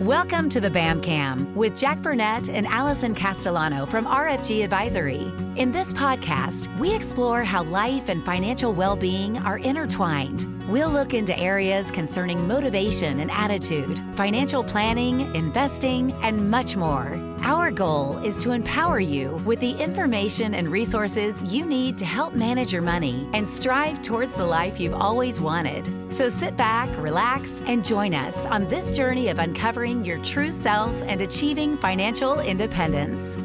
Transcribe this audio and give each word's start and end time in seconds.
Welcome 0.00 0.48
to 0.50 0.60
the 0.60 0.70
BAM 0.70 1.00
Cam 1.00 1.54
with 1.54 1.76
Jack 1.76 1.98
Burnette 1.98 2.48
and 2.52 2.66
Alison 2.66 3.14
Castellano 3.14 3.86
from 3.86 4.04
RFG 4.06 4.64
Advisory. 4.64 5.30
In 5.56 5.70
this 5.70 5.92
podcast, 5.92 6.66
we 6.78 6.92
explore 6.92 7.44
how 7.44 7.62
life 7.62 8.08
and 8.08 8.24
financial 8.24 8.72
well 8.72 8.96
being 8.96 9.38
are 9.38 9.58
intertwined. 9.58 10.51
We'll 10.68 10.90
look 10.90 11.12
into 11.12 11.36
areas 11.38 11.90
concerning 11.90 12.46
motivation 12.46 13.18
and 13.18 13.30
attitude, 13.32 13.98
financial 14.14 14.62
planning, 14.62 15.34
investing, 15.34 16.12
and 16.22 16.48
much 16.48 16.76
more. 16.76 17.18
Our 17.42 17.72
goal 17.72 18.18
is 18.18 18.38
to 18.38 18.52
empower 18.52 19.00
you 19.00 19.32
with 19.44 19.58
the 19.58 19.72
information 19.72 20.54
and 20.54 20.68
resources 20.68 21.42
you 21.52 21.66
need 21.66 21.98
to 21.98 22.04
help 22.04 22.34
manage 22.34 22.72
your 22.72 22.82
money 22.82 23.28
and 23.34 23.48
strive 23.48 24.02
towards 24.02 24.34
the 24.34 24.46
life 24.46 24.78
you've 24.78 24.94
always 24.94 25.40
wanted. 25.40 25.84
So 26.12 26.28
sit 26.28 26.56
back, 26.56 26.88
relax, 26.96 27.60
and 27.66 27.84
join 27.84 28.14
us 28.14 28.46
on 28.46 28.68
this 28.68 28.96
journey 28.96 29.28
of 29.28 29.40
uncovering 29.40 30.04
your 30.04 30.22
true 30.22 30.52
self 30.52 30.94
and 31.02 31.20
achieving 31.22 31.76
financial 31.76 32.38
independence. 32.38 33.36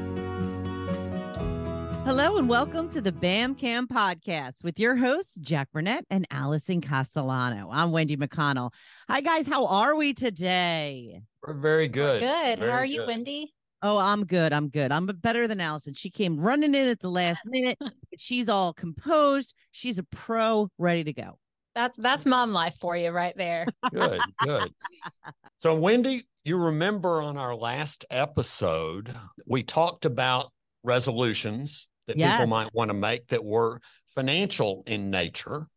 Hello 2.07 2.37
and 2.37 2.47
welcome 2.47 2.87
to 2.87 3.01
the 3.01 3.11
BAM 3.11 3.53
Cam 3.53 3.85
podcast 3.85 4.63
with 4.63 4.79
your 4.79 4.95
hosts, 4.95 5.35
Jack 5.41 5.67
Burnette 5.75 6.05
and 6.09 6.25
Alison 6.31 6.79
Castellano. 6.79 7.67
I'm 7.69 7.91
Wendy 7.91 8.15
McConnell. 8.15 8.71
Hi, 9.09 9.19
guys. 9.19 9.45
How 9.45 9.65
are 9.65 9.93
we 9.93 10.13
today? 10.13 11.21
We're 11.45 11.53
very 11.53 11.89
good. 11.89 12.21
Good. 12.21 12.59
Very 12.59 12.71
How 12.71 12.77
are 12.77 12.85
you. 12.85 13.05
Wendy? 13.05 13.53
Oh, 13.81 13.97
I'm 13.97 14.25
good. 14.25 14.53
I'm 14.53 14.69
good. 14.69 14.93
I'm 14.93 15.05
better 15.05 15.49
than 15.49 15.59
Alison. 15.59 15.95
She 15.95 16.09
came 16.09 16.39
running 16.39 16.73
in 16.75 16.87
at 16.87 17.01
the 17.01 17.09
last 17.09 17.41
minute, 17.45 17.75
but 17.77 17.91
she's 18.17 18.47
all 18.47 18.71
composed. 18.71 19.53
She's 19.71 19.97
a 19.97 20.03
pro, 20.03 20.69
ready 20.77 21.03
to 21.03 21.11
go. 21.11 21.37
That's 21.75 21.97
that's 21.97 22.25
mom 22.25 22.53
life 22.53 22.75
for 22.75 22.95
you 22.95 23.09
right 23.11 23.35
there. 23.35 23.67
Good, 23.93 24.21
good. 24.45 24.73
So, 25.59 25.75
Wendy, 25.75 26.25
you 26.45 26.55
remember 26.57 27.21
on 27.21 27.35
our 27.35 27.53
last 27.53 28.05
episode, 28.09 29.13
we 29.45 29.61
talked 29.61 30.05
about 30.05 30.53
resolutions 30.85 31.89
that 32.07 32.17
Yes. 32.17 32.33
people 32.33 32.47
might 32.47 32.73
want 32.73 32.89
to 32.89 32.93
make 32.93 33.27
that 33.27 33.43
were 33.43 33.79
financial 34.07 34.83
in 34.87 35.09
nature. 35.09 35.67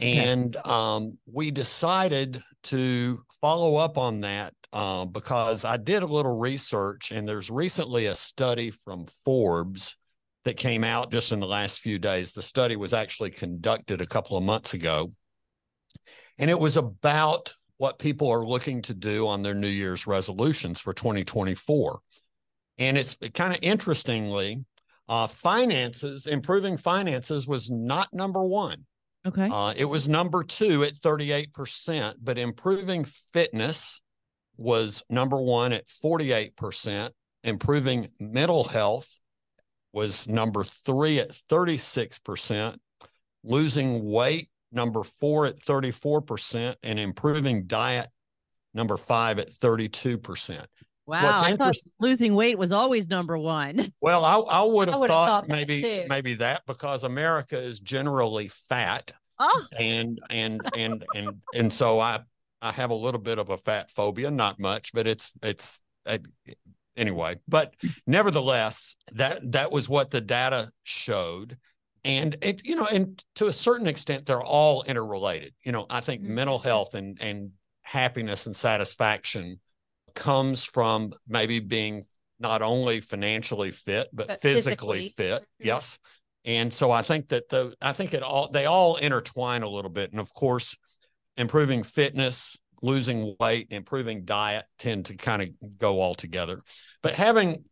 Okay. 0.00 0.18
And 0.18 0.56
um, 0.66 1.18
we 1.30 1.50
decided 1.50 2.42
to 2.64 3.22
follow 3.40 3.76
up 3.76 3.96
on 3.96 4.20
that 4.20 4.52
uh, 4.72 5.04
because 5.06 5.64
I 5.64 5.78
did 5.78 6.02
a 6.02 6.06
little 6.06 6.38
research, 6.38 7.12
and 7.12 7.26
there's 7.26 7.50
recently 7.50 8.06
a 8.06 8.16
study 8.16 8.70
from 8.70 9.06
Forbes 9.24 9.96
that 10.44 10.56
came 10.56 10.84
out 10.84 11.10
just 11.10 11.32
in 11.32 11.40
the 11.40 11.46
last 11.46 11.80
few 11.80 11.98
days. 11.98 12.32
The 12.32 12.42
study 12.42 12.76
was 12.76 12.92
actually 12.92 13.30
conducted 13.30 14.00
a 14.00 14.06
couple 14.06 14.36
of 14.36 14.42
months 14.44 14.74
ago, 14.74 15.10
and 16.38 16.50
it 16.50 16.58
was 16.58 16.76
about 16.76 17.54
what 17.78 17.98
people 17.98 18.28
are 18.30 18.46
looking 18.46 18.82
to 18.82 18.94
do 18.94 19.26
on 19.26 19.42
their 19.42 19.54
New 19.54 19.66
Year's 19.68 20.06
resolutions 20.06 20.80
for 20.80 20.92
2024. 20.92 22.00
And 22.78 22.98
it's 22.98 23.16
kind 23.34 23.54
of 23.54 23.58
interestingly, 23.62 24.64
uh, 25.08 25.26
finances, 25.26 26.26
improving 26.26 26.76
finances 26.76 27.46
was 27.46 27.70
not 27.70 28.08
number 28.12 28.42
one. 28.42 28.84
Okay. 29.26 29.48
Uh, 29.50 29.74
it 29.76 29.84
was 29.84 30.08
number 30.08 30.44
two 30.44 30.84
at 30.84 30.94
38%, 30.94 32.14
but 32.22 32.38
improving 32.38 33.04
fitness 33.32 34.00
was 34.56 35.02
number 35.10 35.40
one 35.40 35.72
at 35.72 35.86
48%. 36.04 37.10
Improving 37.44 38.08
mental 38.18 38.64
health 38.64 39.18
was 39.92 40.28
number 40.28 40.64
three 40.64 41.18
at 41.18 41.30
36%. 41.50 42.76
Losing 43.44 44.10
weight, 44.10 44.48
number 44.72 45.02
four 45.02 45.46
at 45.46 45.58
34%. 45.58 46.76
And 46.82 46.98
improving 46.98 47.66
diet, 47.66 48.08
number 48.74 48.96
five 48.96 49.38
at 49.38 49.50
32%. 49.50 50.64
Wow. 51.06 51.24
what's 51.26 51.42
I 51.42 51.56
thought 51.56 51.76
losing 52.00 52.34
weight 52.34 52.58
was 52.58 52.72
always 52.72 53.08
number 53.08 53.36
one. 53.38 53.92
Well, 54.00 54.24
I, 54.24 54.36
I 54.36 54.62
would 54.62 54.88
I 54.88 54.92
have 54.92 55.00
would've 55.00 55.14
thought, 55.14 55.28
thought 55.28 55.48
maybe 55.48 55.82
too. 55.82 56.04
maybe 56.08 56.34
that 56.34 56.62
because 56.66 57.02
America 57.04 57.58
is 57.58 57.80
generally 57.80 58.48
fat 58.48 59.12
Oh, 59.38 59.66
and 59.78 60.20
and 60.30 60.62
and 60.74 61.04
and 61.14 61.36
and 61.52 61.72
so 61.72 61.98
I 62.00 62.20
I 62.62 62.72
have 62.72 62.90
a 62.90 62.94
little 62.94 63.20
bit 63.20 63.38
of 63.38 63.50
a 63.50 63.56
fat 63.58 63.90
phobia, 63.90 64.30
not 64.30 64.58
much, 64.58 64.92
but 64.92 65.06
it's 65.06 65.36
it's 65.42 65.82
uh, 66.06 66.18
anyway. 66.96 67.36
But 67.48 67.74
nevertheless, 68.06 68.96
that 69.12 69.52
that 69.52 69.70
was 69.72 69.88
what 69.88 70.10
the 70.10 70.20
data 70.20 70.70
showed, 70.84 71.58
and 72.04 72.36
it 72.42 72.64
you 72.64 72.76
know, 72.76 72.86
and 72.86 73.22
to 73.36 73.46
a 73.46 73.52
certain 73.52 73.86
extent, 73.86 74.26
they're 74.26 74.42
all 74.42 74.82
interrelated. 74.82 75.54
You 75.64 75.72
know, 75.72 75.86
I 75.90 76.00
think 76.00 76.22
Mhm. 76.22 76.28
mental 76.28 76.58
health 76.58 76.94
and 76.94 77.20
and 77.20 77.52
happiness 77.82 78.46
and 78.46 78.56
satisfaction 78.56 79.60
comes 80.16 80.64
from 80.64 81.12
maybe 81.28 81.60
being 81.60 82.04
not 82.40 82.62
only 82.62 83.00
financially 83.00 83.70
fit 83.70 84.08
but, 84.12 84.28
But 84.28 84.40
physically, 84.40 85.10
physically. 85.10 85.14
fit. 85.16 85.42
Mhm. 85.42 85.66
Yes. 85.66 85.98
And 86.44 86.72
so 86.72 86.90
I 86.90 87.02
think 87.02 87.28
that 87.28 87.48
the 87.48 87.74
I 87.80 87.92
think 87.92 88.14
it 88.14 88.22
all 88.22 88.50
they 88.50 88.66
all 88.66 88.96
intertwine 88.96 89.62
a 89.62 89.68
little 89.68 89.90
bit. 89.90 90.10
And 90.10 90.20
of 90.20 90.32
course, 90.32 90.76
improving 91.36 91.82
fitness, 91.82 92.56
losing 92.82 93.34
weight, 93.40 93.68
improving 93.70 94.24
diet 94.24 94.64
tend 94.78 95.06
to 95.06 95.16
kind 95.16 95.42
of 95.42 95.78
go 95.78 96.00
all 96.00 96.14
together. 96.14 96.62
But 97.02 97.14
having, 97.14 97.64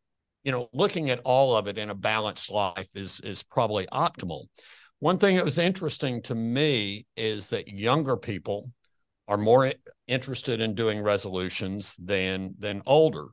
you 0.42 0.52
know, 0.52 0.68
looking 0.72 1.10
at 1.10 1.20
all 1.24 1.56
of 1.56 1.66
it 1.68 1.78
in 1.78 1.90
a 1.90 1.94
balanced 1.94 2.50
life 2.50 2.88
is 2.94 3.20
is 3.20 3.42
probably 3.42 3.86
optimal. 3.86 4.46
One 4.98 5.18
thing 5.18 5.36
that 5.36 5.44
was 5.44 5.58
interesting 5.58 6.22
to 6.22 6.34
me 6.34 7.06
is 7.16 7.48
that 7.48 7.68
younger 7.68 8.16
people 8.16 8.70
are 9.28 9.38
more 9.38 9.72
interested 10.06 10.60
in 10.60 10.74
doing 10.74 11.02
resolutions 11.02 11.96
than 11.98 12.54
than 12.58 12.82
older 12.86 13.26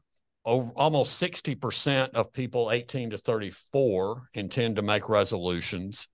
over 0.44 0.72
almost 0.76 1.22
60% 1.22 2.10
of 2.16 2.34
people 2.34 2.72
18 2.72 3.12
to 3.12 3.18
34 3.18 4.24
intend 4.34 4.76
to 4.78 4.82
make 4.82 5.08
resolutions 5.10 6.08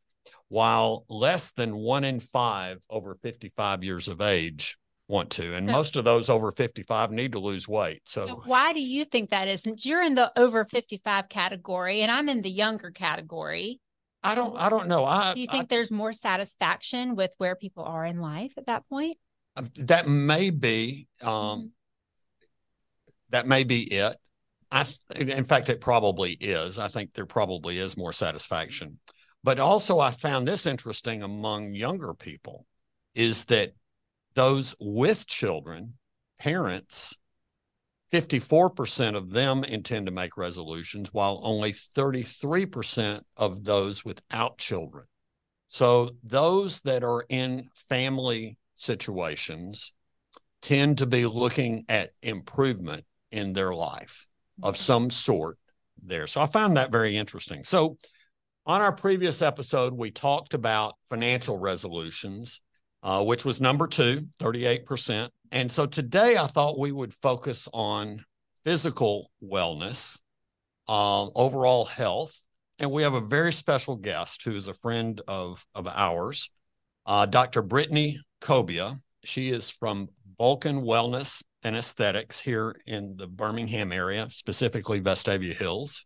while 0.50 1.06
less 1.10 1.52
than 1.52 1.76
one 1.78 2.04
in 2.04 2.20
five 2.20 2.84
over 2.90 3.16
55 3.22 3.84
years 3.84 4.08
of 4.08 4.20
age 4.20 4.78
want 5.08 5.30
to 5.30 5.56
and 5.56 5.68
So- 5.68 5.72
most 5.72 5.96
of 5.96 6.04
those 6.04 6.30
over 6.30 6.52
55 6.52 7.12
need 7.12 7.32
to 7.34 7.40
lose 7.40 7.68
weight 7.68 8.02
so, 8.06 8.28
So 8.28 8.42
why 8.46 8.74
do 8.74 8.82
you 8.82 9.06
think 9.06 9.30
that 9.30 9.48
is? 9.48 9.62
Since 9.62 9.86
you're 9.86 10.04
in 10.04 10.16
the 10.16 10.38
over 10.38 10.66
55 10.66 11.30
category 11.30 12.02
and 12.02 12.12
I'm 12.12 12.28
in 12.28 12.42
the 12.42 12.52
younger 12.52 12.92
category, 12.92 13.80
i 14.24 14.34
don't 14.36 14.58
i 14.58 14.68
don't 14.68 14.88
know 14.88 15.06
i, 15.06 15.36
do 15.36 15.40
you 15.40 15.48
I- 15.50 15.52
think 15.54 15.70
there's 15.70 15.92
more 15.92 16.12
satisfaction 16.12 17.16
with 17.16 17.34
where 17.38 17.56
people 17.56 17.84
are 17.84 18.04
in 18.06 18.20
life 18.20 18.54
at 18.58 18.66
that 18.66 18.90
point? 18.90 19.16
That 19.78 20.08
may 20.08 20.50
be 20.50 21.08
um 21.22 21.30
Mhm. 21.30 21.72
that 23.30 23.48
may 23.48 23.64
be 23.64 23.84
it. 23.94 24.18
I 24.72 24.86
in 25.16 25.46
fact 25.46 25.70
it 25.70 25.82
probably 25.82 26.34
is. 26.34 26.78
I 26.80 26.88
think 26.88 27.14
there 27.14 27.26
probably 27.26 27.78
is 27.78 27.98
more 27.98 28.14
satisfaction. 28.14 29.00
But 29.44 29.60
also 29.60 30.00
i 30.00 30.12
found 30.12 30.48
this 30.48 30.66
interesting 30.66 31.24
among 31.24 31.74
younger 31.74 32.14
people 32.14 32.66
is 33.16 33.46
that 33.46 33.74
those 34.34 34.76
with 34.80 35.26
children 35.26 35.98
parents 36.40 37.18
54% 38.12 39.16
of 39.16 39.32
them 39.32 39.64
intend 39.66 40.06
to 40.06 40.12
make 40.12 40.38
resolutions 40.38 41.14
while 41.14 41.42
only 41.44 41.74
33% 41.74 43.26
of 43.36 43.64
those 43.66 44.06
without 44.06 44.58
children. 44.58 45.06
So 45.68 46.12
those 46.24 46.80
that 46.82 47.04
are 47.04 47.26
in 47.28 47.70
family 47.90 48.58
situations 48.78 49.94
tend 50.62 50.98
to 51.00 51.06
be 51.06 51.26
looking 51.26 51.86
at 51.90 52.12
improvement 52.22 53.04
in 53.32 53.54
their 53.54 53.74
life 53.74 54.28
of 54.64 54.78
some 54.78 55.10
sort 55.10 55.58
there. 56.04 56.28
So 56.28 56.42
I 56.42 56.48
found 56.48 56.78
that 56.78 56.92
very 56.92 57.18
interesting. 57.18 57.64
So 57.64 57.98
on 58.66 58.82
our 58.82 58.92
previous 58.92 59.42
episode, 59.42 59.94
we 59.94 60.12
talked 60.12 60.54
about 60.54 60.96
financial 61.10 61.58
resolutions, 61.58 62.62
uh, 63.04 63.24
which 63.24 63.46
was 63.46 63.62
number 63.62 63.88
two, 63.88 64.28
38%. 64.42 65.30
And 65.52 65.72
so 65.72 65.86
today 65.86 66.38
I 66.38 66.48
thought 66.48 66.80
we 66.80 66.92
would 66.92 67.14
focus 67.14 67.70
on 67.74 68.24
physical 68.66 69.32
wellness, 69.44 70.20
um, 70.88 71.30
overall 71.36 71.86
health. 71.86 72.42
And 72.80 72.92
we 72.92 73.04
have 73.04 73.14
a 73.14 73.22
very 73.22 73.54
special 73.54 73.96
guest 73.96 74.44
who 74.44 74.52
is 74.52 74.68
a 74.68 74.74
friend 74.74 75.20
of, 75.28 75.66
of 75.74 75.88
ours, 75.88 76.50
uh, 77.06 77.26
Dr. 77.26 77.64
Brytney 77.64 78.18
Cobia. 78.42 79.00
She 79.24 79.50
is 79.50 79.70
from 79.70 80.10
Vulcan 80.38 80.82
Wellness 80.82 81.44
and 81.64 81.76
Aesthetics 81.76 82.40
here 82.40 82.76
in 82.86 83.18
the 83.18 83.28
Birmingham 83.28 83.92
area, 83.92 84.28
specifically 84.30 85.02
Vestavia 85.02 85.54
Hills, 85.54 86.06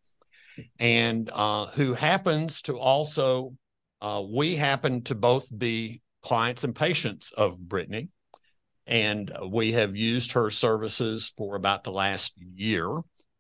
and 0.80 1.30
uh, 1.34 1.68
who 1.68 1.94
happens 1.94 2.62
to 2.64 2.80
also, 2.80 3.54
uh, 4.02 4.24
we 4.28 4.56
happen 4.56 5.04
to 5.04 5.16
both 5.16 5.56
be 5.58 6.02
clients 6.24 6.64
and 6.64 6.76
patients 6.76 7.32
of 7.32 7.60
Brytney. 7.60 8.10
And 8.88 9.32
we 9.50 9.74
have 9.74 9.96
used 9.96 10.34
her 10.34 10.50
services 10.50 11.34
for 11.38 11.56
about 11.56 11.84
the 11.84 11.92
last 11.92 12.34
year. 12.38 12.90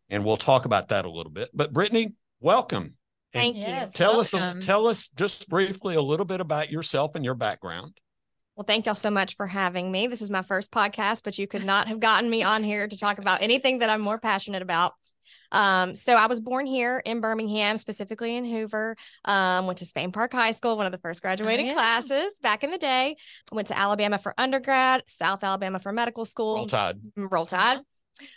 And 0.10 0.24
we'll 0.24 0.38
talk 0.38 0.66
about 0.66 0.90
that 0.90 1.06
a 1.06 1.10
little 1.10 1.32
bit. 1.32 1.50
But 1.54 1.74
Brytney, 1.74 2.14
welcome. 2.40 2.96
And 3.34 3.56
Thank 3.56 3.58
you. 3.58 3.92
Tell 3.94 4.20
us, 4.20 4.34
Welcome. 4.34 4.60
tell 4.60 4.88
us 4.88 5.10
just 5.10 5.50
briefly 5.50 5.96
a 5.96 6.02
little 6.02 6.26
bit 6.26 6.42
about 6.42 6.70
yourself 6.70 7.16
and 7.16 7.24
your 7.24 7.34
background. 7.34 7.94
Well, 8.62 8.68
thank 8.68 8.86
y'all 8.86 8.94
so 8.94 9.10
much 9.10 9.38
for 9.38 9.48
having 9.48 9.92
me. 9.92 10.06
This 10.06 10.22
is 10.22 10.30
my 10.30 10.44
first 10.44 10.72
podcast, 10.72 11.24
but 11.24 11.40
you 11.40 11.48
could 11.48 11.66
not 11.66 11.88
have 11.88 12.00
gotten 12.00 12.30
me 12.30 12.44
on 12.44 12.64
here 12.64 12.88
to 12.88 12.96
talk 12.96 13.18
about 13.18 13.42
anything 13.42 13.80
that 13.80 13.90
I'm 13.90 14.02
more 14.02 14.20
passionate 14.20 14.62
about. 14.62 14.94
Um, 15.52 15.96
so 15.96 16.14
I 16.14 16.28
was 16.28 16.40
born 16.40 16.68
here 16.68 17.02
in 17.04 17.22
Birmingham, 17.22 17.78
specifically 17.78 18.36
in 18.36 18.46
Hoover. 18.46 18.98
Um, 19.26 19.66
went 19.66 19.80
to 19.80 19.86
Spain 19.86 20.12
Park 20.12 20.34
High 20.34 20.52
School, 20.52 20.78
one 20.78 20.86
of 20.86 20.92
the 20.92 21.00
first 21.00 21.24
graduating 21.24 21.66
oh, 21.66 21.70
yeah. 21.70 21.74
classes 21.74 22.38
back 22.44 22.64
in 22.64 22.70
the 22.70 22.78
day. 22.78 23.16
Went 23.52 23.70
to 23.70 23.80
Alabama 23.80 24.20
for 24.20 24.36
undergrad, 24.38 25.02
South 25.08 25.44
Alabama 25.44 25.80
for 25.80 25.92
medical 25.92 26.26
school. 26.26 26.58
Roll 26.58 26.68
Tide. 26.68 27.00
Roll 27.18 27.48
Tide. 27.48 27.80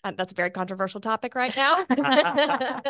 Uh, 0.03 0.13
that's 0.17 0.33
a 0.33 0.35
very 0.35 0.51
controversial 0.51 1.01
topic 1.01 1.35
right 1.35 1.55
now. 1.57 1.85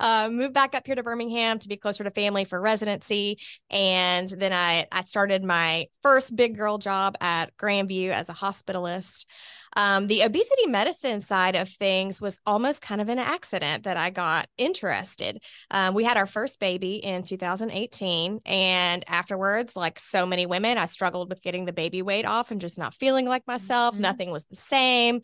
uh, 0.00 0.28
moved 0.30 0.54
back 0.54 0.74
up 0.74 0.86
here 0.86 0.94
to 0.94 1.02
Birmingham 1.02 1.58
to 1.58 1.68
be 1.68 1.76
closer 1.76 2.04
to 2.04 2.10
family 2.10 2.44
for 2.44 2.60
residency, 2.60 3.38
and 3.70 4.28
then 4.28 4.52
I 4.52 4.86
I 4.92 5.02
started 5.02 5.44
my 5.44 5.86
first 6.02 6.34
big 6.34 6.56
girl 6.56 6.78
job 6.78 7.16
at 7.20 7.56
Grandview 7.56 8.10
as 8.10 8.28
a 8.28 8.34
hospitalist. 8.34 9.26
Um, 9.76 10.06
the 10.06 10.22
obesity 10.22 10.66
medicine 10.66 11.20
side 11.20 11.56
of 11.56 11.68
things 11.68 12.20
was 12.20 12.40
almost 12.44 12.82
kind 12.82 13.00
of 13.00 13.08
an 13.08 13.18
accident 13.18 13.84
that 13.84 13.96
I 13.96 14.10
got 14.10 14.48
interested. 14.58 15.42
Um, 15.70 15.94
we 15.94 16.04
had 16.04 16.16
our 16.16 16.26
first 16.26 16.58
baby 16.60 16.96
in 16.96 17.22
2018. 17.22 18.40
And 18.44 19.04
afterwards, 19.06 19.76
like 19.76 19.98
so 19.98 20.26
many 20.26 20.46
women, 20.46 20.78
I 20.78 20.86
struggled 20.86 21.28
with 21.30 21.42
getting 21.42 21.64
the 21.64 21.72
baby 21.72 22.02
weight 22.02 22.26
off 22.26 22.50
and 22.50 22.60
just 22.60 22.78
not 22.78 22.94
feeling 22.94 23.26
like 23.26 23.46
myself. 23.46 23.94
Mm-hmm. 23.94 24.02
Nothing 24.02 24.30
was 24.30 24.44
the 24.46 24.56
same. 24.56 25.22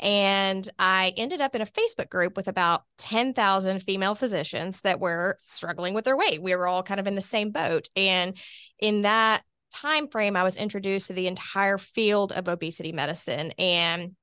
And 0.00 0.68
I 0.78 1.12
ended 1.16 1.40
up 1.40 1.56
in 1.56 1.62
a 1.62 1.66
Facebook 1.66 2.08
group 2.08 2.36
with 2.36 2.46
about 2.46 2.84
10,000 2.98 3.80
female 3.80 4.14
physicians 4.14 4.82
that 4.82 5.00
were 5.00 5.36
struggling 5.40 5.92
with 5.92 6.04
their 6.04 6.16
weight. 6.16 6.40
We 6.40 6.54
were 6.54 6.68
all 6.68 6.84
kind 6.84 7.00
of 7.00 7.08
in 7.08 7.16
the 7.16 7.20
same 7.20 7.50
boat. 7.50 7.88
And 7.96 8.36
in 8.78 9.02
that 9.02 9.42
time 9.70 10.08
frame 10.08 10.36
i 10.36 10.42
was 10.42 10.56
introduced 10.56 11.08
to 11.08 11.12
the 11.12 11.26
entire 11.26 11.78
field 11.78 12.32
of 12.32 12.48
obesity 12.48 12.92
medicine. 12.92 13.52
And 13.58 14.14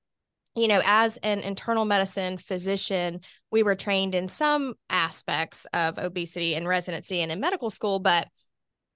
you 0.55 0.67
know 0.67 0.81
as 0.85 1.17
an 1.17 1.39
internal 1.39 1.85
medicine 1.85 2.37
physician 2.37 3.19
we 3.51 3.61
were 3.61 3.75
trained 3.75 4.15
in 4.15 4.29
some 4.29 4.75
aspects 4.89 5.65
of 5.73 5.97
obesity 5.97 6.55
in 6.55 6.65
residency 6.65 7.21
and 7.21 7.29
in 7.31 7.41
medical 7.41 7.69
school 7.69 7.99
but 7.99 8.29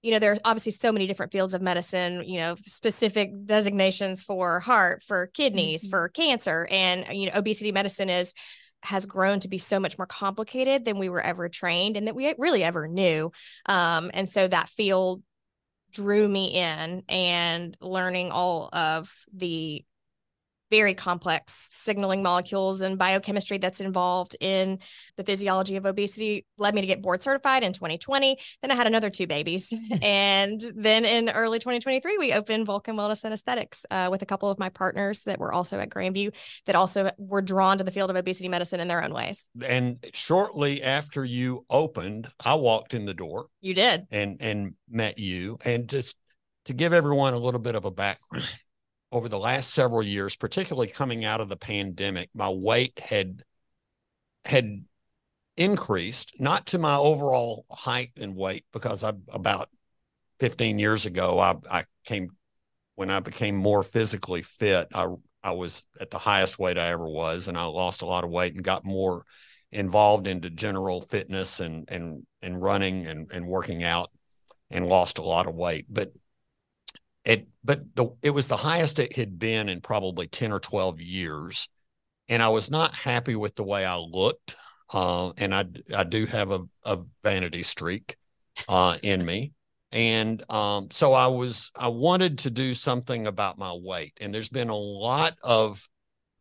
you 0.02 0.10
know 0.10 0.18
there 0.18 0.32
are 0.32 0.38
obviously 0.44 0.72
so 0.72 0.92
many 0.92 1.06
different 1.06 1.32
fields 1.32 1.54
of 1.54 1.60
medicine 1.60 2.24
you 2.26 2.40
know 2.40 2.54
specific 2.64 3.30
designations 3.44 4.22
for 4.22 4.60
heart 4.60 5.02
for 5.02 5.26
kidneys 5.28 5.84
mm-hmm. 5.84 5.90
for 5.90 6.08
cancer. 6.08 6.66
And 6.70 7.06
you 7.16 7.26
know 7.26 7.32
obesity 7.36 7.72
medicine 7.72 8.10
is 8.10 8.32
has 8.82 9.04
grown 9.04 9.40
to 9.40 9.48
be 9.48 9.58
so 9.58 9.78
much 9.78 9.98
more 9.98 10.06
complicated 10.06 10.86
than 10.86 10.98
we 10.98 11.10
were 11.10 11.20
ever 11.20 11.50
trained 11.50 11.98
and 11.98 12.06
that 12.06 12.14
we 12.14 12.34
really 12.38 12.64
ever 12.64 12.88
knew. 12.88 13.30
Um, 13.66 14.10
and 14.14 14.26
so 14.26 14.48
that 14.48 14.70
field 14.70 15.22
drew 15.92 16.28
me 16.28 16.48
in 16.48 17.02
and 17.08 17.76
learning 17.80 18.30
all 18.30 18.68
of 18.72 19.12
the 19.32 19.84
very 20.70 20.94
complex 20.94 21.52
signaling 21.70 22.22
molecules 22.22 22.80
and 22.80 22.98
biochemistry 22.98 23.58
that's 23.58 23.80
involved 23.80 24.36
in 24.40 24.78
the 25.16 25.24
physiology 25.24 25.76
of 25.76 25.86
obesity 25.86 26.46
led 26.58 26.74
me 26.74 26.80
to 26.80 26.86
get 26.86 27.02
board 27.02 27.22
certified 27.22 27.62
in 27.62 27.72
2020 27.72 28.38
then 28.62 28.70
i 28.70 28.74
had 28.74 28.86
another 28.86 29.10
two 29.10 29.26
babies. 29.26 29.72
And 30.02 30.60
then 30.74 31.04
in 31.04 31.28
early 31.28 31.58
2023 31.58 32.18
we 32.18 32.32
opened 32.32 32.66
vulcan 32.66 32.96
wellness 32.96 33.24
and 33.24 33.34
aesthetics 33.34 33.84
uh, 33.90 34.08
with 34.10 34.22
a 34.22 34.26
couple 34.26 34.48
of 34.48 34.58
my 34.58 34.68
partners 34.68 35.20
that 35.20 35.38
were 35.38 35.52
also 35.52 35.78
at 35.78 35.90
grandview 35.90 36.34
that 36.66 36.74
also 36.74 37.10
were 37.18 37.42
drawn 37.42 37.78
to 37.78 37.84
the 37.84 37.90
field 37.90 38.10
of 38.10 38.16
obesity 38.16 38.48
medicine 38.48 38.80
in 38.80 38.88
their 38.88 39.02
own 39.02 39.12
ways. 39.12 39.48
And 39.64 40.04
shortly 40.14 40.82
after 40.82 41.24
you 41.24 41.64
opened 41.68 42.28
i 42.44 42.54
walked 42.54 42.94
in 42.94 43.04
the 43.04 43.14
door. 43.14 43.46
You 43.60 43.74
did. 43.74 44.06
And 44.10 44.38
and 44.40 44.74
met 44.88 45.18
you. 45.18 45.58
And 45.64 45.88
just 45.88 46.16
to 46.66 46.72
give 46.72 46.92
everyone 46.92 47.34
a 47.34 47.38
little 47.38 47.60
bit 47.60 47.74
of 47.74 47.84
a 47.84 47.90
background 47.90 48.44
over 49.12 49.28
the 49.28 49.38
last 49.38 49.74
several 49.74 50.02
years, 50.02 50.36
particularly 50.36 50.88
coming 50.88 51.24
out 51.24 51.40
of 51.40 51.48
the 51.48 51.56
pandemic, 51.56 52.30
my 52.34 52.48
weight 52.48 52.98
had 52.98 53.42
had 54.44 54.84
increased, 55.56 56.32
not 56.38 56.66
to 56.66 56.78
my 56.78 56.96
overall 56.96 57.66
height 57.70 58.12
and 58.20 58.36
weight, 58.36 58.64
because 58.72 59.04
I 59.04 59.12
about 59.28 59.68
15 60.38 60.78
years 60.78 61.06
ago, 61.06 61.38
I, 61.38 61.56
I 61.70 61.84
came 62.04 62.30
when 62.94 63.10
I 63.10 63.20
became 63.20 63.56
more 63.56 63.82
physically 63.82 64.42
fit, 64.42 64.88
I 64.94 65.08
I 65.42 65.52
was 65.52 65.86
at 65.98 66.10
the 66.10 66.18
highest 66.18 66.58
weight 66.58 66.78
I 66.78 66.88
ever 66.88 67.08
was, 67.08 67.48
and 67.48 67.56
I 67.56 67.64
lost 67.64 68.02
a 68.02 68.06
lot 68.06 68.24
of 68.24 68.30
weight 68.30 68.54
and 68.54 68.62
got 68.62 68.84
more 68.84 69.24
involved 69.72 70.26
into 70.26 70.50
general 70.50 71.00
fitness 71.00 71.60
and 71.60 71.88
and 71.90 72.26
and 72.42 72.62
running 72.62 73.06
and 73.06 73.30
and 73.32 73.46
working 73.46 73.82
out 73.82 74.10
and 74.70 74.86
lost 74.86 75.18
a 75.18 75.22
lot 75.22 75.46
of 75.46 75.54
weight. 75.54 75.86
But 75.88 76.12
it 77.24 77.46
but 77.62 77.94
the 77.94 78.08
it 78.22 78.30
was 78.30 78.48
the 78.48 78.56
highest 78.56 78.98
it 78.98 79.16
had 79.16 79.38
been 79.38 79.68
in 79.68 79.80
probably 79.80 80.26
10 80.26 80.52
or 80.52 80.60
12 80.60 81.00
years. 81.00 81.68
And 82.28 82.42
i 82.42 82.48
was 82.48 82.70
not 82.70 82.94
happy 82.94 83.36
with 83.36 83.56
the 83.56 83.64
way 83.64 83.84
i 83.84 83.96
looked 83.96 84.56
uh, 84.92 85.32
and 85.36 85.54
i 85.54 85.64
i 85.96 86.04
do 86.04 86.26
have 86.26 86.50
a, 86.50 86.60
a 86.84 86.98
vanity 87.22 87.62
streak 87.62 88.16
uh, 88.68 88.96
in 89.02 89.24
me. 89.24 89.52
And 89.92 90.48
um, 90.50 90.88
so 90.90 91.12
i 91.12 91.26
was 91.26 91.70
i 91.76 91.88
wanted 91.88 92.38
to 92.40 92.50
do 92.50 92.74
something 92.74 93.26
about 93.26 93.58
my 93.58 93.72
weight. 93.74 94.16
And 94.20 94.32
there's 94.32 94.48
been 94.48 94.70
a 94.70 94.76
lot 94.76 95.34
of 95.42 95.86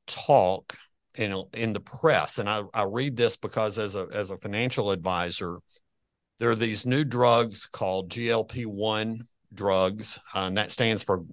talk 0.08 0.78
in 1.16 1.44
in 1.54 1.74
the 1.74 1.80
press. 1.80 2.40
And 2.40 2.50
i 2.50 2.64
i 2.74 2.84
read 2.84 3.18
this 3.18 3.36
because 3.36 3.80
as 3.80 3.96
a 3.96 4.08
as 4.14 4.32
a 4.32 4.38
financial 4.38 4.92
advisor 4.92 5.60
there 6.38 6.50
are 6.50 6.56
these 6.56 6.86
new 6.86 7.04
drugs 7.04 7.66
called 7.66 8.10
glp-1 8.10 9.20
drugs, 9.54 10.20
uh, 10.34 10.40
and 10.40 10.58
that 10.58 10.72
stands 10.72 11.04
for 11.04 11.26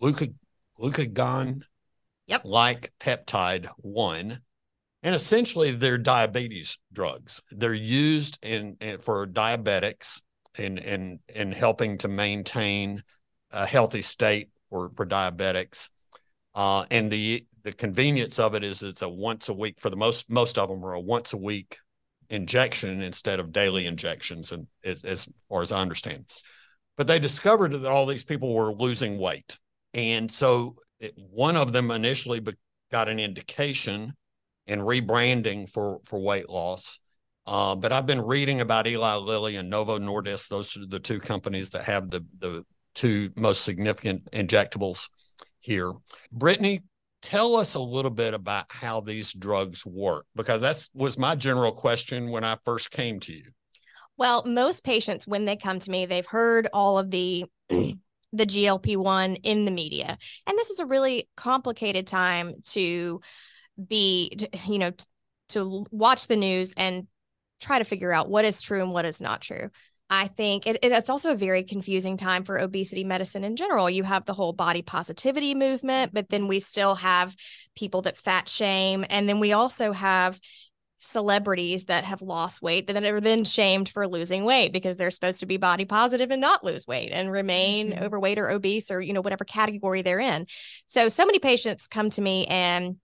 glucag- 0.00 0.34
glucagon 0.78 1.62
yep. 2.26 2.42
like 2.44 2.92
peptide 3.00 3.66
1. 3.78 4.40
And 5.04 5.14
essentially, 5.14 5.72
they're 5.72 5.98
diabetes 5.98 6.78
drugs. 6.92 7.42
They're 7.50 7.74
used 7.74 8.38
in, 8.42 8.76
in 8.80 9.00
for 9.00 9.26
diabetics 9.26 10.22
in, 10.58 10.78
in, 10.78 11.18
in 11.34 11.50
helping 11.50 11.98
to 11.98 12.08
maintain 12.08 13.02
a 13.50 13.66
healthy 13.66 14.02
state 14.02 14.50
for, 14.70 14.90
for 14.94 15.04
diabetics. 15.04 15.90
Uh, 16.54 16.84
and 16.90 17.10
the 17.10 17.44
the 17.64 17.72
convenience 17.72 18.38
of 18.38 18.54
it 18.54 18.64
is 18.64 18.82
it's 18.82 19.02
a 19.02 19.08
once 19.08 19.48
a 19.48 19.54
week 19.54 19.80
for 19.80 19.90
the 19.90 19.96
most 19.96 20.28
most 20.30 20.58
of 20.58 20.68
them 20.68 20.84
are 20.84 20.94
a 20.94 21.00
once 21.00 21.32
a 21.32 21.36
week 21.36 21.78
injection 22.30 23.02
instead 23.02 23.38
of 23.40 23.52
daily 23.52 23.86
injections 23.86 24.52
and 24.52 24.66
it, 24.82 25.04
as 25.04 25.28
far 25.48 25.62
as 25.62 25.70
i 25.70 25.80
understand 25.80 26.24
but 26.96 27.06
they 27.06 27.18
discovered 27.18 27.72
that 27.72 27.90
all 27.90 28.06
these 28.06 28.24
people 28.24 28.54
were 28.54 28.72
losing 28.72 29.18
weight. 29.18 29.58
And 29.94 30.30
so 30.30 30.76
it, 31.00 31.14
one 31.16 31.56
of 31.56 31.72
them 31.72 31.90
initially 31.90 32.40
be, 32.40 32.54
got 32.90 33.08
an 33.08 33.18
indication 33.18 34.14
and 34.66 34.80
rebranding 34.80 35.68
for, 35.68 36.00
for 36.04 36.20
weight 36.20 36.48
loss. 36.48 37.00
Uh, 37.46 37.74
but 37.74 37.92
I've 37.92 38.06
been 38.06 38.20
reading 38.20 38.60
about 38.60 38.86
Eli 38.86 39.16
Lilly 39.16 39.56
and 39.56 39.68
Novo 39.68 39.98
Nordisk. 39.98 40.48
Those 40.48 40.76
are 40.76 40.86
the 40.86 41.00
two 41.00 41.18
companies 41.18 41.70
that 41.70 41.84
have 41.84 42.10
the, 42.10 42.24
the 42.38 42.64
two 42.94 43.30
most 43.36 43.64
significant 43.64 44.30
injectables 44.30 45.08
here. 45.60 45.92
Brytney, 46.36 46.82
tell 47.20 47.56
us 47.56 47.74
a 47.74 47.80
little 47.80 48.10
bit 48.10 48.34
about 48.34 48.66
how 48.68 49.00
these 49.00 49.32
drugs 49.32 49.84
work 49.84 50.26
because 50.36 50.62
that 50.62 50.86
was 50.94 51.18
my 51.18 51.34
general 51.34 51.72
question 51.72 52.30
when 52.30 52.44
I 52.44 52.56
first 52.64 52.90
came 52.90 53.18
to 53.20 53.32
you. 53.32 53.44
Well, 54.22 54.44
most 54.46 54.84
patients, 54.84 55.26
when 55.26 55.46
they 55.46 55.56
come 55.56 55.80
to 55.80 55.90
me, 55.90 56.06
they've 56.06 56.24
heard 56.24 56.68
all 56.72 56.96
of 56.96 57.10
the 57.10 57.44
the 57.68 57.96
GLP-1 58.32 59.40
in 59.42 59.64
the 59.64 59.72
media. 59.72 60.16
And 60.46 60.56
this 60.56 60.70
is 60.70 60.78
a 60.78 60.86
really 60.86 61.28
complicated 61.36 62.06
time 62.06 62.54
to 62.66 63.20
be, 63.84 64.38
you 64.68 64.78
know, 64.78 64.92
to 65.48 65.84
watch 65.90 66.28
the 66.28 66.36
news 66.36 66.72
and 66.76 67.08
try 67.60 67.80
to 67.80 67.84
figure 67.84 68.12
out 68.12 68.30
what 68.30 68.44
is 68.44 68.62
true 68.62 68.80
and 68.80 68.92
what 68.92 69.06
is 69.06 69.20
not 69.20 69.40
true. 69.40 69.70
I 70.08 70.28
think 70.28 70.68
it, 70.68 70.78
it's 70.84 71.10
also 71.10 71.32
a 71.32 71.36
very 71.36 71.64
confusing 71.64 72.16
time 72.16 72.44
for 72.44 72.58
obesity 72.58 73.02
medicine 73.02 73.42
in 73.42 73.56
general. 73.56 73.90
You 73.90 74.04
have 74.04 74.24
the 74.24 74.34
whole 74.34 74.52
body 74.52 74.82
positivity 74.82 75.56
movement, 75.56 76.14
but 76.14 76.28
then 76.28 76.46
we 76.46 76.60
still 76.60 76.94
have 76.94 77.34
people 77.74 78.02
that 78.02 78.16
fat 78.16 78.48
shame. 78.48 79.04
And 79.10 79.28
then 79.28 79.40
we 79.40 79.52
also 79.52 79.90
have 79.90 80.38
celebrities 81.02 81.86
that 81.86 82.04
have 82.04 82.22
lost 82.22 82.62
weight 82.62 82.86
that 82.86 83.04
are 83.04 83.20
then 83.20 83.44
shamed 83.44 83.88
for 83.88 84.06
losing 84.06 84.44
weight 84.44 84.72
because 84.72 84.96
they're 84.96 85.10
supposed 85.10 85.40
to 85.40 85.46
be 85.46 85.56
body 85.56 85.84
positive 85.84 86.30
and 86.30 86.40
not 86.40 86.62
lose 86.62 86.86
weight 86.86 87.10
and 87.12 87.30
remain 87.30 87.90
mm-hmm. 87.90 88.04
overweight 88.04 88.38
or 88.38 88.48
obese 88.50 88.90
or 88.90 89.00
you 89.00 89.12
know 89.12 89.20
whatever 89.20 89.44
category 89.44 90.02
they're 90.02 90.20
in. 90.20 90.46
So 90.86 91.08
so 91.08 91.26
many 91.26 91.40
patients 91.40 91.88
come 91.88 92.08
to 92.10 92.20
me 92.22 92.46
and 92.46 92.96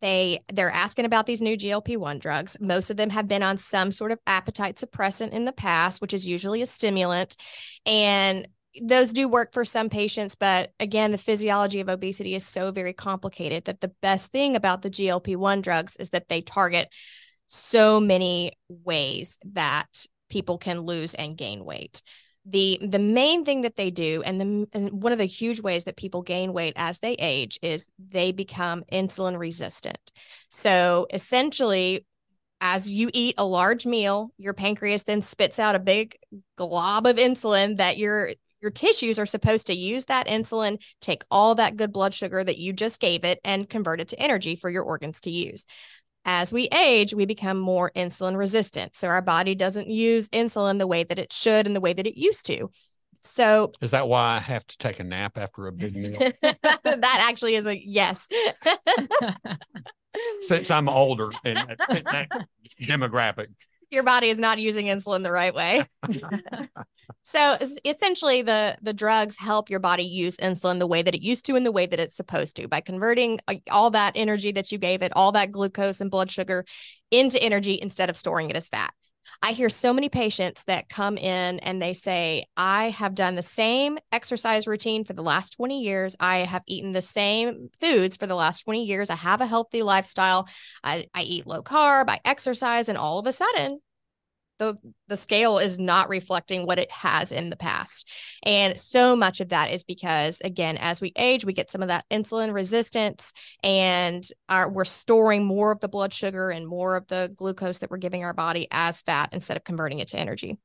they 0.00 0.40
they're 0.52 0.70
asking 0.70 1.04
about 1.04 1.26
these 1.26 1.42
new 1.42 1.56
GLP-1 1.56 2.20
drugs. 2.20 2.56
Most 2.58 2.90
of 2.90 2.96
them 2.96 3.10
have 3.10 3.28
been 3.28 3.42
on 3.42 3.58
some 3.58 3.92
sort 3.92 4.12
of 4.12 4.18
appetite 4.26 4.76
suppressant 4.76 5.32
in 5.32 5.44
the 5.44 5.52
past 5.52 6.00
which 6.00 6.14
is 6.14 6.26
usually 6.26 6.62
a 6.62 6.66
stimulant. 6.66 7.36
And 7.84 8.48
those 8.82 9.12
do 9.12 9.26
work 9.28 9.54
for 9.54 9.64
some 9.64 9.88
patients, 9.88 10.34
but 10.34 10.70
again, 10.78 11.10
the 11.10 11.18
physiology 11.18 11.80
of 11.80 11.88
obesity 11.88 12.34
is 12.34 12.44
so 12.44 12.70
very 12.70 12.92
complicated 12.92 13.64
that 13.64 13.80
the 13.80 13.92
best 14.02 14.32
thing 14.32 14.54
about 14.54 14.82
the 14.82 14.90
GLP 14.90 15.34
1 15.34 15.62
drugs 15.62 15.96
is 15.96 16.10
that 16.10 16.28
they 16.28 16.42
target 16.42 16.90
so 17.46 18.00
many 18.00 18.52
ways 18.68 19.38
that 19.52 20.06
people 20.28 20.58
can 20.58 20.80
lose 20.80 21.14
and 21.14 21.36
gain 21.36 21.64
weight. 21.64 22.02
the 22.44 22.78
the 22.80 22.98
main 22.98 23.44
thing 23.44 23.62
that 23.62 23.76
they 23.76 23.90
do 23.90 24.22
and 24.24 24.40
the 24.40 24.68
and 24.72 25.02
one 25.02 25.12
of 25.12 25.18
the 25.18 25.24
huge 25.24 25.60
ways 25.60 25.84
that 25.84 25.96
people 25.96 26.22
gain 26.22 26.52
weight 26.52 26.72
as 26.76 27.00
they 27.00 27.14
age 27.14 27.58
is 27.62 27.88
they 28.10 28.30
become 28.32 28.84
insulin 28.92 29.36
resistant 29.36 29.98
so 30.48 31.06
essentially 31.12 32.06
as 32.60 32.90
you 32.92 33.10
eat 33.12 33.34
a 33.36 33.44
large 33.44 33.84
meal 33.84 34.30
your 34.38 34.54
pancreas 34.54 35.02
then 35.04 35.22
spits 35.22 35.58
out 35.58 35.74
a 35.74 35.80
big 35.80 36.16
glob 36.56 37.06
of 37.06 37.16
insulin 37.16 37.76
that 37.78 37.98
your 37.98 38.30
your 38.62 38.70
tissues 38.70 39.18
are 39.18 39.26
supposed 39.26 39.66
to 39.66 39.74
use 39.74 40.06
that 40.06 40.26
insulin 40.28 40.78
take 41.00 41.24
all 41.30 41.54
that 41.56 41.76
good 41.76 41.92
blood 41.92 42.14
sugar 42.14 42.44
that 42.44 42.58
you 42.58 42.72
just 42.72 43.00
gave 43.00 43.24
it 43.24 43.40
and 43.44 43.68
convert 43.68 44.00
it 44.00 44.08
to 44.08 44.20
energy 44.20 44.54
for 44.54 44.70
your 44.70 44.84
organs 44.84 45.20
to 45.20 45.30
use 45.30 45.66
as 46.26 46.52
we 46.52 46.64
age, 46.66 47.14
we 47.14 47.24
become 47.24 47.56
more 47.56 47.92
insulin 47.96 48.36
resistant. 48.36 48.96
So 48.96 49.08
our 49.08 49.22
body 49.22 49.54
doesn't 49.54 49.86
use 49.86 50.28
insulin 50.30 50.78
the 50.78 50.86
way 50.86 51.04
that 51.04 51.18
it 51.18 51.32
should 51.32 51.66
and 51.66 51.74
the 51.74 51.80
way 51.80 51.92
that 51.92 52.06
it 52.06 52.18
used 52.18 52.44
to. 52.46 52.68
So 53.20 53.72
is 53.80 53.92
that 53.92 54.08
why 54.08 54.36
I 54.36 54.38
have 54.40 54.66
to 54.66 54.76
take 54.78 55.00
a 55.00 55.04
nap 55.04 55.38
after 55.38 55.66
a 55.66 55.72
big 55.72 55.96
meal? 55.96 56.18
that 56.42 57.26
actually 57.28 57.54
is 57.54 57.66
a 57.66 57.78
yes. 57.78 58.28
Since 60.40 60.70
I'm 60.70 60.88
older 60.88 61.30
and 61.44 61.58
demographic. 62.80 63.48
Your 63.90 64.02
body 64.02 64.28
is 64.28 64.38
not 64.38 64.58
using 64.58 64.86
insulin 64.86 65.22
the 65.22 65.32
right 65.32 65.54
way. 65.54 65.84
so 67.22 67.56
essentially 67.84 68.42
the 68.42 68.76
the 68.82 68.92
drugs 68.92 69.36
help 69.38 69.70
your 69.70 69.78
body 69.80 70.02
use 70.02 70.36
insulin 70.38 70.78
the 70.78 70.86
way 70.86 71.02
that 71.02 71.14
it 71.14 71.22
used 71.22 71.44
to 71.46 71.54
and 71.54 71.64
the 71.64 71.72
way 71.72 71.86
that 71.86 72.00
it's 72.00 72.16
supposed 72.16 72.56
to 72.56 72.68
by 72.68 72.80
converting 72.80 73.38
all 73.70 73.90
that 73.90 74.12
energy 74.16 74.52
that 74.52 74.72
you 74.72 74.78
gave 74.78 75.02
it, 75.02 75.12
all 75.14 75.32
that 75.32 75.52
glucose 75.52 76.00
and 76.00 76.10
blood 76.10 76.30
sugar 76.30 76.64
into 77.10 77.40
energy 77.42 77.78
instead 77.80 78.10
of 78.10 78.16
storing 78.16 78.50
it 78.50 78.56
as 78.56 78.68
fat. 78.68 78.92
I 79.42 79.52
hear 79.52 79.68
so 79.68 79.92
many 79.92 80.08
patients 80.08 80.64
that 80.64 80.88
come 80.88 81.16
in 81.16 81.58
and 81.60 81.80
they 81.80 81.94
say, 81.94 82.46
I 82.56 82.90
have 82.90 83.14
done 83.14 83.34
the 83.34 83.42
same 83.42 83.98
exercise 84.12 84.66
routine 84.66 85.04
for 85.04 85.12
the 85.12 85.22
last 85.22 85.50
20 85.50 85.82
years. 85.82 86.16
I 86.20 86.38
have 86.38 86.62
eaten 86.66 86.92
the 86.92 87.02
same 87.02 87.70
foods 87.80 88.16
for 88.16 88.26
the 88.26 88.34
last 88.34 88.62
20 88.62 88.84
years. 88.84 89.10
I 89.10 89.16
have 89.16 89.40
a 89.40 89.46
healthy 89.46 89.82
lifestyle. 89.82 90.48
I, 90.82 91.06
I 91.14 91.22
eat 91.22 91.46
low 91.46 91.62
carb, 91.62 92.08
I 92.08 92.20
exercise, 92.24 92.88
and 92.88 92.98
all 92.98 93.18
of 93.18 93.26
a 93.26 93.32
sudden, 93.32 93.80
the 94.58 94.76
the 95.08 95.16
scale 95.16 95.58
is 95.58 95.78
not 95.78 96.08
reflecting 96.08 96.66
what 96.66 96.78
it 96.78 96.90
has 96.90 97.32
in 97.32 97.50
the 97.50 97.56
past. 97.56 98.08
And 98.44 98.78
so 98.78 99.16
much 99.16 99.40
of 99.40 99.50
that 99.50 99.70
is 99.70 99.84
because 99.84 100.40
again 100.40 100.76
as 100.78 101.00
we 101.00 101.12
age 101.16 101.44
we 101.44 101.52
get 101.52 101.70
some 101.70 101.82
of 101.82 101.88
that 101.88 102.04
insulin 102.10 102.52
resistance 102.52 103.32
and 103.62 104.26
our, 104.48 104.70
we're 104.70 104.84
storing 104.84 105.44
more 105.44 105.72
of 105.72 105.80
the 105.80 105.88
blood 105.88 106.12
sugar 106.12 106.50
and 106.50 106.66
more 106.66 106.96
of 106.96 107.06
the 107.08 107.32
glucose 107.36 107.78
that 107.78 107.90
we're 107.90 107.96
giving 107.98 108.24
our 108.24 108.34
body 108.34 108.66
as 108.70 109.02
fat 109.02 109.30
instead 109.32 109.56
of 109.56 109.64
converting 109.64 109.98
it 109.98 110.08
to 110.08 110.18
energy. 110.18 110.58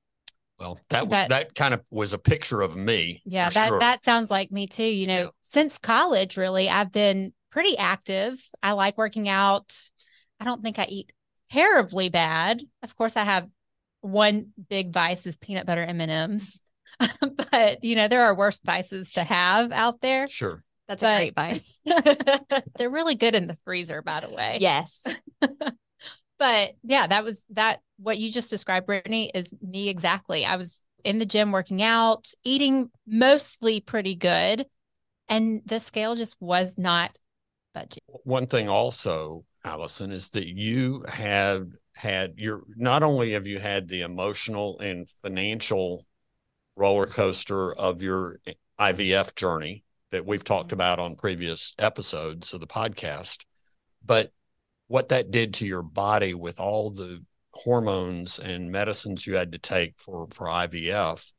Well 0.60 0.80
that 0.90 1.10
that, 1.10 1.30
that 1.30 1.56
kind 1.56 1.74
of 1.74 1.82
was 1.90 2.14
a 2.14 2.20
picture 2.20 2.62
of 2.62 2.76
me 2.76 3.22
yeah 3.26 3.50
that 3.50 3.68
sure. 3.70 3.80
that 3.80 4.06
sounds 4.06 4.30
like 4.30 4.52
me 4.52 4.68
too 4.68 4.84
you 4.84 5.08
know. 5.08 5.22
Yeah. 5.22 5.28
since 5.42 5.80
college 5.80 6.38
really 6.38 6.70
i've 6.70 6.92
been 6.92 7.34
pretty 7.52 7.78
active. 7.78 8.42
I 8.64 8.72
like 8.72 8.98
working 8.98 9.30
out. 9.30 9.74
I 10.40 10.46
don't 10.46 10.62
think 10.62 10.80
i 10.80 10.86
eat 10.86 11.12
terribly 11.52 12.10
bad. 12.10 12.64
Of 12.82 12.96
course 12.96 13.16
i 13.16 13.24
have 13.24 13.48
one 14.02 14.52
big 14.70 14.92
vice 14.92 15.26
is 15.26 15.38
peanut 15.38 15.66
butter 15.66 15.84
M&Ms. 15.84 16.60
but, 17.52 17.84
you 17.84 17.96
know, 17.96 18.08
there 18.08 18.24
are 18.24 18.36
worse 18.36 18.60
vices 18.60 19.14
to 19.14 19.24
have 19.24 19.72
out 19.72 20.02
there. 20.02 20.28
Sure. 20.28 20.64
That's 20.88 21.04
but, 21.04 21.16
a 21.16 21.20
great 21.20 21.36
vice. 21.36 21.80
they're 22.76 22.90
really 22.90 23.16
good 23.16 23.36
in 23.36 23.48
the 23.48 23.58
freezer, 23.64 24.02
by 24.02 24.20
the 24.20 24.30
way. 24.30 24.58
Yes. 24.60 25.06
but 26.40 26.72
yeah, 26.84 27.08
that 27.08 27.24
was 27.24 27.44
that. 27.52 27.80
What 27.98 28.18
you 28.18 28.32
just 28.32 28.50
described, 28.50 28.88
Brytney, 28.88 29.30
is 29.34 29.54
me 29.62 29.88
exactly. 29.88 30.44
I 30.44 30.58
was 30.58 30.82
in 31.04 31.20
the 31.20 31.26
gym 31.26 31.52
working 31.52 31.82
out, 31.82 32.32
eating 32.44 32.90
mostly 33.08 33.80
pretty 33.80 34.16
good. 34.16 34.66
And 35.30 35.62
the 35.66 35.80
scale 35.80 36.16
just 36.16 36.36
was 36.42 36.78
not 36.78 37.18
budget. 37.74 38.04
One 38.08 38.48
thing 38.48 38.68
also, 38.68 39.46
Alison, 39.64 40.12
is 40.12 40.30
that 40.30 40.48
you 40.48 41.06
have 41.08 41.68
had 42.02 42.34
your 42.38 42.64
not 42.76 43.04
only 43.04 43.34
have 43.34 43.46
you 43.46 43.60
had 43.60 43.88
the 43.88 44.02
emotional 44.02 44.80
and 44.80 45.08
financial 45.22 46.04
roller 46.76 47.06
coaster 47.06 47.76
of 47.76 48.02
your 48.02 48.38
IVF 48.80 49.36
journey 49.36 49.84
that 50.10 50.26
we've 50.26 50.44
talked 50.44 50.70
mm-hmm. 50.70 50.78
about 50.78 50.98
on 50.98 51.16
previous 51.16 51.74
episodes 51.78 52.54
of 52.54 52.60
the 52.60 52.66
podcast, 52.66 53.46
but 54.04 54.32
what 54.88 55.10
that 55.10 55.30
did 55.30 55.54
to 55.54 55.68
your 55.68 55.84
body 55.84 56.34
with 56.34 56.60
all 56.60 56.90
the 56.90 57.24
hormones 57.54 58.40
and 58.40 58.72
medicines 58.72 59.28
you 59.28 59.36
had 59.36 59.52
to 59.52 59.60
take 59.60 59.94
for 60.00 60.28
for 60.32 60.48
IVF, 60.48 61.32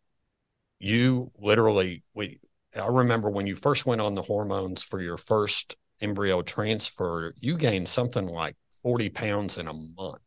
you 0.78 1.32
literally 1.40 2.04
we 2.14 2.38
I 2.76 2.86
remember 2.86 3.30
when 3.30 3.48
you 3.48 3.56
first 3.56 3.84
went 3.84 4.00
on 4.00 4.14
the 4.14 4.22
hormones 4.22 4.80
for 4.80 5.02
your 5.02 5.16
first 5.16 5.74
embryo 6.00 6.40
transfer, 6.40 7.34
you 7.40 7.56
gained 7.56 7.88
something 7.88 8.26
like 8.26 8.54
40 8.84 9.08
pounds 9.08 9.58
in 9.58 9.66
a 9.66 9.74
month. 9.74 10.20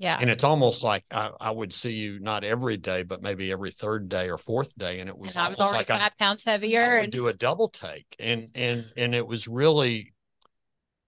Yeah. 0.00 0.16
And 0.18 0.30
it's 0.30 0.44
almost 0.44 0.82
like 0.82 1.04
I, 1.10 1.30
I, 1.38 1.50
would 1.50 1.74
see 1.74 1.92
you 1.92 2.18
not 2.20 2.42
every 2.42 2.78
day, 2.78 3.02
but 3.02 3.20
maybe 3.20 3.52
every 3.52 3.70
third 3.70 4.08
day 4.08 4.30
or 4.30 4.38
fourth 4.38 4.76
day. 4.78 5.00
And 5.00 5.10
it 5.10 5.16
was, 5.16 5.36
and 5.36 5.44
I 5.44 5.50
was 5.50 5.60
already 5.60 5.76
like 5.76 5.88
five 5.88 6.00
I, 6.00 6.10
pounds 6.18 6.42
heavier. 6.42 6.96
and 6.96 7.12
do 7.12 7.28
a 7.28 7.34
double 7.34 7.68
take. 7.68 8.16
And 8.18 8.48
and 8.54 8.90
and 8.96 9.14
it 9.14 9.26
was 9.26 9.46
really 9.46 10.14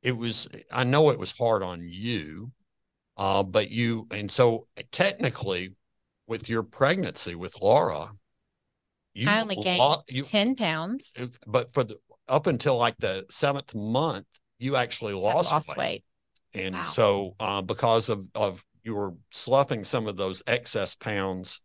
it 0.02 0.14
was 0.14 0.46
I 0.70 0.84
know 0.84 1.08
it 1.08 1.18
was 1.18 1.32
hard 1.32 1.62
on 1.62 1.88
you, 1.88 2.52
uh, 3.16 3.42
but 3.42 3.70
you 3.70 4.06
and 4.10 4.30
so 4.30 4.66
technically 4.90 5.74
with 6.26 6.50
your 6.50 6.62
pregnancy 6.62 7.34
with 7.34 7.56
Laura, 7.62 8.10
you 9.14 9.26
I 9.26 9.40
only 9.40 9.56
gained 9.56 10.02
you, 10.10 10.22
10 10.22 10.54
pounds. 10.54 11.14
But 11.46 11.72
for 11.72 11.84
the 11.84 11.96
up 12.28 12.46
until 12.46 12.76
like 12.76 12.98
the 12.98 13.24
seventh 13.30 13.74
month, 13.74 14.26
you 14.58 14.76
actually 14.76 15.14
lost, 15.14 15.50
lost 15.50 15.70
weight. 15.70 15.78
weight. 15.78 16.04
And 16.54 16.74
wow. 16.74 16.82
so, 16.82 17.36
uh, 17.40 17.62
because 17.62 18.10
of, 18.10 18.28
of 18.34 18.62
you 18.82 18.94
were 18.94 19.14
sloughing 19.30 19.84
some 19.84 20.06
of 20.06 20.16
those 20.16 20.42
excess 20.46 20.94
pounds, 20.94 21.60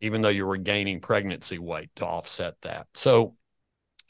even 0.00 0.22
though 0.22 0.28
you 0.28 0.46
were 0.46 0.56
gaining 0.56 1.00
pregnancy 1.00 1.58
weight 1.58 1.90
to 1.96 2.06
offset 2.06 2.54
that. 2.62 2.86
So, 2.94 3.36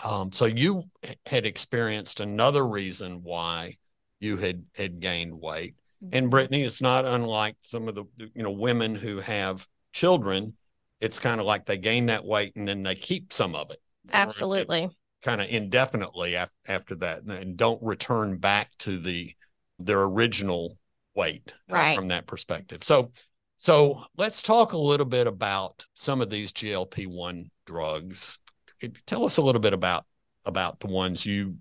um, 0.05 0.33
so 0.33 0.47
you 0.47 0.85
had 1.27 1.47
experienced 1.47 2.21
another 2.21 2.67
reason 2.67 3.23
why 3.23 3.77
you 4.21 4.37
had 4.37 4.65
had 4.75 5.01
gained 5.01 5.35
weight. 5.39 5.75
And 6.13 6.31
mm-hmm. 6.31 6.55
Brytney, 6.55 6.65
it's 6.65 6.83
not 6.83 7.05
unlike 7.05 7.57
some 7.63 7.89
of 7.89 7.95
the 7.95 8.05
you 8.35 8.43
know 8.43 8.51
women 8.51 8.95
who 8.95 9.21
have 9.21 9.67
children. 9.93 10.55
It's 11.01 11.19
kind 11.19 11.41
of 11.41 11.47
like 11.47 11.67
they 11.67 11.77
gain 11.77 12.07
that 12.07 12.25
weight 12.25 12.57
and 12.57 12.67
then 12.67 12.83
they 12.83 12.95
keep 12.95 13.33
some 13.33 13.55
of 13.55 13.71
it. 13.71 13.79
Absolutely. 14.13 14.89
Kind 15.23 15.41
of 15.41 15.49
indefinitely 15.49 16.37
after, 16.37 16.57
after 16.67 16.95
that 16.97 17.23
and 17.25 17.57
don't 17.57 17.83
return 17.83 18.39
back 18.39 18.71
to 18.79 18.99
the 18.99 19.35
their 19.79 20.03
original 20.03 20.75
weight 21.17 21.55
uh, 21.71 21.75
right. 21.75 21.97
from 21.97 22.09
that 22.09 22.27
perspective. 22.27 22.85
So, 22.85 23.13
so 23.57 24.05
let's 24.17 24.43
talk 24.43 24.73
a 24.73 24.79
little 24.79 25.07
bit 25.07 25.27
about 25.27 25.87
some 25.95 26.21
of 26.21 26.31
these 26.31 26.53
GLP 26.53 27.07
one 27.07 27.47
drugs. 27.65 28.39
Tell 29.07 29.25
us 29.25 29.39
a 29.39 29.43
little 29.43 29.61
bit 29.61 29.73
about 29.73 30.05
about 30.45 30.79
the 30.81 30.87
ones 30.87 31.27
you 31.27 31.57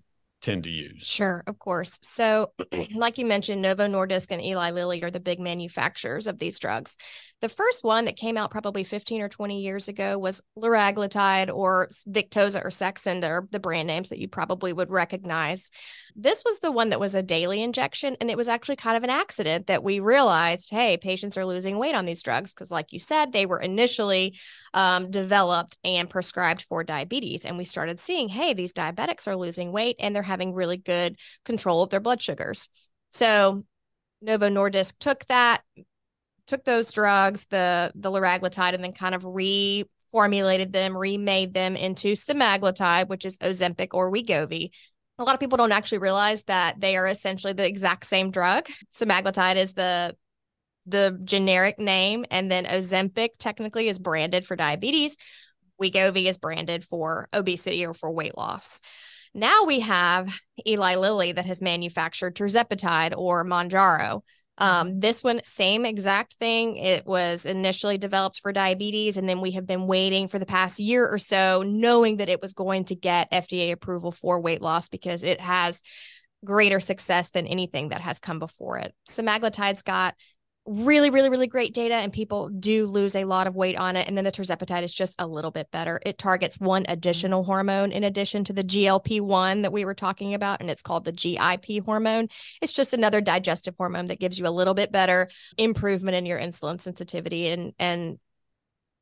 tend 0.45 0.63
to 0.63 0.69
use? 0.69 1.05
Sure, 1.05 1.43
of 1.47 1.57
course. 1.57 1.97
So, 2.03 2.51
like 2.93 3.17
you 3.17 3.25
mentioned, 3.25 3.61
Novo 3.61 3.87
Nordisk 3.87 4.27
and 4.29 4.41
Eli 4.41 4.71
Lilly 4.71 5.03
are 5.03 5.11
the 5.11 5.19
big 5.19 5.39
manufacturers 5.39 6.27
of 6.27 6.37
these 6.39 6.59
drugs. 6.59 6.97
The 7.45 7.49
first 7.49 7.83
one 7.83 8.05
that 8.05 8.15
came 8.15 8.37
out 8.37 8.49
probably 8.49 8.83
15 8.83 9.21
or 9.21 9.29
20 9.29 9.61
years 9.61 9.87
ago 9.87 10.17
was 10.17 10.41
liraglutide 10.57 11.53
or 11.53 11.89
Victoza 12.09 12.65
or 12.65 12.69
Saxenda, 12.69 13.29
or 13.29 13.47
the 13.51 13.59
brand 13.59 13.85
names 13.85 14.09
that 14.09 14.17
you 14.17 14.27
probably 14.27 14.73
would 14.73 14.89
recognize. 14.89 15.69
This 16.15 16.41
was 16.43 16.57
the 16.57 16.71
one 16.71 16.89
that 16.89 16.99
was 16.99 17.13
a 17.13 17.21
daily 17.21 17.61
injection, 17.61 18.17
and 18.19 18.31
it 18.31 18.35
was 18.35 18.49
actually 18.49 18.77
kind 18.77 18.97
of 18.97 19.03
an 19.03 19.11
accident 19.11 19.67
that 19.67 19.83
we 19.83 19.99
realized, 19.99 20.71
hey, 20.71 20.97
patients 20.97 21.37
are 21.37 21.45
losing 21.45 21.77
weight 21.77 21.93
on 21.93 22.05
these 22.05 22.23
drugs 22.23 22.51
because, 22.51 22.71
like 22.71 22.91
you 22.91 22.97
said, 22.97 23.31
they 23.31 23.45
were 23.45 23.59
initially 23.59 24.39
um, 24.73 25.11
developed 25.11 25.77
and 25.83 26.09
prescribed 26.09 26.63
for 26.63 26.83
diabetes, 26.83 27.45
and 27.45 27.59
we 27.59 27.63
started 27.63 27.99
seeing, 27.99 28.27
hey, 28.27 28.55
these 28.55 28.73
diabetics 28.73 29.27
are 29.27 29.35
losing 29.35 29.71
weight 29.71 29.97
and 29.99 30.15
they're 30.15 30.23
having 30.23 30.55
really 30.55 30.77
good 30.77 31.15
control 31.43 31.83
of 31.83 31.91
their 31.91 31.99
blood 31.99 32.23
sugars. 32.23 32.69
So 33.11 33.65
Novo 34.19 34.49
Nordisk 34.49 34.93
took 34.99 35.25
that, 35.25 35.61
took 36.47 36.63
those 36.63 36.91
drugs, 36.91 37.45
the 37.47 37.91
the 37.95 38.11
liraglutide, 38.11 38.73
and 38.73 38.83
then 38.83 38.93
kind 38.93 39.15
of 39.15 39.23
reformulated 39.23 40.71
them, 40.71 40.97
remade 40.97 41.53
them 41.53 41.75
into 41.75 42.13
semaglutide, 42.13 43.07
which 43.09 43.25
is 43.25 43.37
Ozempic 43.39 43.89
or 43.93 44.11
Wegovy. 44.11 44.71
A 45.17 45.23
lot 45.23 45.33
of 45.33 45.39
people 45.39 45.57
don't 45.57 45.71
actually 45.71 45.99
realize 45.99 46.43
that 46.43 46.79
they 46.79 46.97
are 46.97 47.07
essentially 47.07 47.53
the 47.53 47.65
exact 47.65 48.05
same 48.05 48.31
drug. 48.31 48.67
Semaglutide 48.93 49.55
is 49.55 49.73
the 49.73 50.15
the 50.85 51.19
generic 51.23 51.79
name, 51.79 52.25
and 52.29 52.51
then 52.51 52.65
Ozempic 52.65 53.29
technically 53.39 53.87
is 53.87 53.97
branded 53.97 54.45
for 54.45 54.55
diabetes. 54.55 55.17
Wegovy 55.81 56.25
is 56.25 56.37
branded 56.37 56.83
for 56.83 57.27
obesity 57.33 57.85
or 57.85 57.93
for 57.93 58.11
weight 58.11 58.37
loss. 58.37 58.81
Now 59.33 59.65
we 59.65 59.81
have 59.81 60.39
Eli 60.65 60.95
Lilly 60.95 61.33
that 61.33 61.45
has 61.45 61.61
manufactured 61.61 62.35
tirzepatide 62.35 63.13
or 63.17 63.43
Mounjaro. 63.43 64.21
Um, 64.57 64.99
this 64.99 65.23
one, 65.23 65.41
same 65.43 65.85
exact 65.85 66.35
thing. 66.35 66.77
It 66.77 67.05
was 67.05 67.45
initially 67.45 67.97
developed 67.97 68.39
for 68.41 68.53
diabetes, 68.53 69.17
and 69.17 69.27
then 69.27 69.41
we 69.41 69.51
have 69.51 69.67
been 69.67 69.87
waiting 69.87 70.27
for 70.27 70.39
the 70.39 70.45
past 70.45 70.79
year 70.79 71.07
or 71.07 71.17
so, 71.17 71.63
knowing 71.65 72.17
that 72.17 72.29
it 72.29 72.41
was 72.41 72.53
going 72.53 72.85
to 72.85 72.95
get 72.95 73.31
FDA 73.31 73.71
approval 73.71 74.11
for 74.11 74.39
weight 74.39 74.61
loss 74.61 74.87
because 74.87 75.23
it 75.23 75.41
has 75.41 75.81
greater 76.45 76.79
success 76.79 77.31
than 77.31 77.47
anything 77.47 77.89
that 77.89 78.01
has 78.01 78.19
come 78.19 78.39
before 78.39 78.77
it. 78.77 78.93
Semaglutide's 79.09 79.81
got 79.81 80.15
really, 80.65 81.11
really, 81.11 81.29
really 81.29 81.47
great 81.47 81.73
data, 81.73 81.93
and 81.95 82.11
people 82.11 82.49
do 82.49 82.87
lose 82.87 83.15
a 83.15 83.25
lot 83.25 83.45
of 83.45 83.55
weight 83.55 83.77
on 83.77 83.95
it. 83.95 84.07
And 84.07 84.17
then 84.17 84.23
the 84.25 84.31
tirzepatide 84.31 84.83
is 84.83 84.93
just 84.93 85.15
a 85.19 85.27
little 85.27 85.51
bit 85.51 85.69
better. 85.71 86.01
It 86.05 86.17
targets 86.17 86.59
one 86.59 86.83
Mm-hmm. 86.85 86.91
additional 86.93 87.43
hormone 87.43 87.91
in 87.91 88.03
addition 88.03 88.43
to 88.45 88.53
the 88.53 88.63
GLP 88.63 89.21
1 89.21 89.61
that 89.61 89.71
we 89.71 89.85
were 89.85 89.93
talking 89.93 90.33
about, 90.33 90.61
and 90.61 90.69
it's 90.69 90.81
called 90.81 91.05
the 91.05 91.11
GIP 91.11 91.85
hormone. 91.85 92.27
It's 92.61 92.73
just 92.73 92.93
another 92.93 93.21
digestive 93.21 93.75
hormone 93.77 94.05
that 94.05 94.19
gives 94.19 94.39
you 94.39 94.47
a 94.47 94.49
little 94.49 94.73
bit 94.73 94.91
better 94.91 95.29
improvement 95.57 96.15
in 96.15 96.25
your 96.25 96.39
insulin 96.39 96.81
sensitivity 96.81 97.49
and, 97.49 97.73
and 97.79 98.19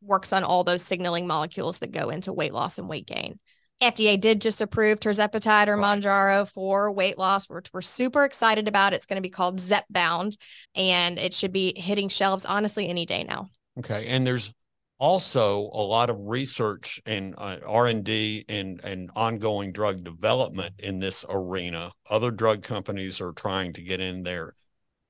works 0.01 0.34
on 0.34 0.43
all 0.43 0.63
those 0.63 0.84
signaling 0.84 1.27
molecules 1.27 1.79
that 1.79 1.91
go 1.91 2.10
into 2.10 2.34
weight 2.34 2.53
loss 2.53 2.77
and 2.77 2.89
weight 2.89 3.08
gain. 3.08 3.39
FDA 3.81 4.19
did 4.19 4.41
just 4.41 4.61
approve 4.61 4.99
tirzepatide 4.99 5.67
or. 5.67 5.77
Mounjaro 5.77 6.47
for 6.47 6.91
weight 6.91 7.17
loss, 7.17 7.49
which 7.49 7.69
we're 7.73 7.81
super 7.81 8.23
excited 8.23 8.67
about. 8.67 8.93
It's 8.93 9.05
going 9.05 9.17
to 9.17 9.21
be 9.21 9.29
called 9.29 9.59
Zepbound, 9.59 10.37
and 10.75 11.19
it 11.19 11.33
should 11.33 11.51
be 11.51 11.73
hitting 11.75 12.09
shelves 12.09 12.45
honestly 12.45 12.87
any 12.87 13.05
day 13.05 13.23
now. 13.23 13.47
Okay, 13.79 14.07
and 14.07 14.25
there's 14.25 14.53
also 14.99 15.69
a 15.73 15.83
lot 15.83 16.09
of 16.09 16.17
research 16.19 17.01
and 17.05 17.35
uh, 17.37 17.57
R 17.67 17.87
and 17.87 18.07
and 18.07 19.11
ongoing 19.15 19.71
drug 19.73 20.03
development 20.03 20.75
in 20.79 20.99
this 20.99 21.25
arena. 21.27 21.91
Other 22.09 22.31
drug 22.31 22.63
companies 22.63 23.19
are 23.19 23.33
trying 23.33 23.73
to 23.73 23.81
get 23.81 23.99
in 23.99 24.23
there. 24.23 24.55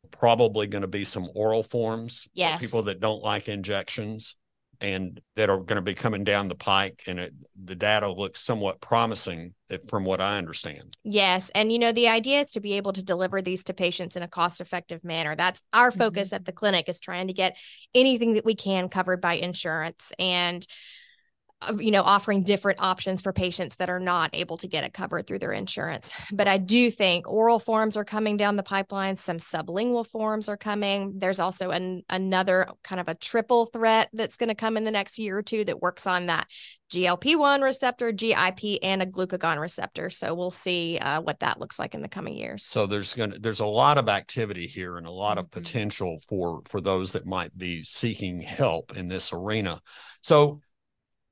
Probably 0.09 0.67
going 0.67 0.81
to 0.81 0.87
be 0.87 1.05
some 1.05 1.29
oral 1.35 1.63
forms. 1.63 2.23
for 2.23 2.29
Yes. 2.33 2.59
people 2.59 2.83
that 2.83 2.99
don't 2.99 3.23
like 3.23 3.47
injections 3.47 4.35
and 4.83 5.19
that 5.35 5.49
are 5.49 5.57
going 5.57 5.77
to 5.77 5.81
be 5.81 5.95
coming 5.95 6.23
down 6.23 6.49
the 6.49 6.55
pike, 6.55 7.03
and 7.07 7.19
it, 7.19 7.33
the 7.63 7.75
data 7.75 8.11
looks 8.11 8.41
somewhat 8.41 8.79
promising, 8.81 9.55
from 9.87 10.05
what 10.05 10.21
I 10.21 10.37
understand. 10.37 10.95
Yes. 11.03 11.49
And, 11.55 11.71
you 11.71 11.79
know, 11.79 11.91
the 11.91 12.09
idea 12.09 12.41
is 12.41 12.51
to 12.51 12.59
be 12.59 12.73
able 12.73 12.93
to 12.93 13.03
deliver 13.03 13.41
these 13.41 13.63
to 13.63 13.73
patients 13.73 14.15
in 14.15 14.21
a 14.21 14.27
cost 14.27 14.61
effective 14.61 15.03
manner. 15.03 15.35
That's 15.35 15.63
our 15.73 15.89
mm-hmm. 15.89 15.99
focus 15.99 16.31
at 16.31 16.45
the 16.45 16.51
clinic 16.51 16.87
is 16.87 16.99
trying 16.99 17.25
to 17.27 17.33
get 17.33 17.57
anything 17.95 18.33
that 18.33 18.45
we 18.45 18.53
can 18.53 18.89
covered 18.89 19.19
by 19.19 19.33
insurance 19.33 20.11
and, 20.19 20.67
you 21.77 21.91
know, 21.91 22.03
offering 22.03 22.43
different 22.43 22.79
options 22.81 23.21
for 23.21 23.33
patients 23.33 23.75
that 23.77 23.89
are 23.89 23.99
not 23.99 24.29
able 24.33 24.57
to 24.57 24.67
get 24.67 24.83
it 24.83 24.93
covered 24.93 25.27
through 25.27 25.39
their 25.39 25.51
insurance. 25.51 26.13
But 26.31 26.47
I 26.47 26.57
do 26.57 26.91
think 26.91 27.27
oral 27.27 27.59
forms 27.59 27.97
are 27.97 28.05
coming 28.05 28.37
down 28.37 28.55
the 28.55 28.63
pipeline. 28.63 29.15
Some 29.15 29.37
sublingual 29.37 30.07
forms 30.07 30.49
are 30.49 30.57
coming. 30.57 31.13
There's 31.17 31.39
also 31.39 31.69
an, 31.69 32.03
another 32.09 32.67
kind 32.83 32.99
of 32.99 33.07
a 33.07 33.15
triple 33.15 33.67
threat 33.67 34.09
that's 34.13 34.37
going 34.37 34.49
to 34.49 34.55
come 34.55 34.77
in 34.77 34.83
the 34.83 34.91
next 34.91 35.19
year 35.19 35.37
or 35.37 35.43
two 35.43 35.63
that 35.65 35.81
works 35.81 36.07
on 36.07 36.27
that 36.27 36.47
GLP 36.91 37.35
1 37.35 37.61
receptor, 37.61 38.11
GIP, 38.11 38.77
and 38.83 39.01
a 39.01 39.05
glucagon 39.07 39.59
receptor. 39.59 40.11
So 40.11 40.35
we'll 40.35 40.51
see 40.51 40.99
uh, 40.99 41.21
what 41.21 41.39
that 41.39 41.59
looks 41.59 41.79
like 41.79 41.95
in 41.95 42.03
the 42.03 42.07
coming 42.07 42.35
years. 42.37 42.63
So 42.65 42.85
there's 42.85 43.15
going 43.15 43.31
to 43.31 43.39
there's 43.39 43.61
a 43.61 43.65
lot 43.65 43.97
of 43.97 44.09
activity 44.09 44.67
here 44.67 44.97
and 44.97 45.07
a 45.07 45.11
lot 45.11 45.39
of 45.39 45.45
Mhm. 45.45 45.51
potential 45.51 46.19
for 46.27 46.61
for 46.67 46.81
those 46.81 47.13
that 47.13 47.25
might 47.25 47.57
be 47.57 47.83
seeking 47.83 48.41
help 48.41 48.95
in 48.95 49.07
this 49.07 49.33
arena. 49.33 49.81
So 50.21 50.61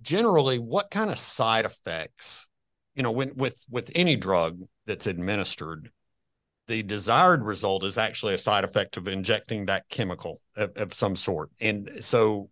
generally, 0.02 0.60
what 0.60 0.92
kind 0.92 1.10
of 1.10 1.18
side 1.18 1.66
effects, 1.66 2.50
you 2.96 3.04
know, 3.04 3.12
when 3.12 3.36
with 3.36 3.64
with 3.70 3.92
any 3.96 4.16
drug 4.16 4.60
that's 4.86 5.08
administered, 5.08 5.92
the 6.68 6.84
desired 6.84 7.44
result 7.44 7.84
is 7.84 7.98
actually 7.98 8.34
a 8.34 8.38
side 8.38 8.64
effect 8.64 8.98
of 8.98 9.08
injecting 9.08 9.66
that 9.66 9.88
chemical 9.90 10.40
of, 10.56 10.72
of 10.78 10.94
some 10.94 11.16
sort. 11.16 11.50
And 11.60 11.90
so 12.00 12.50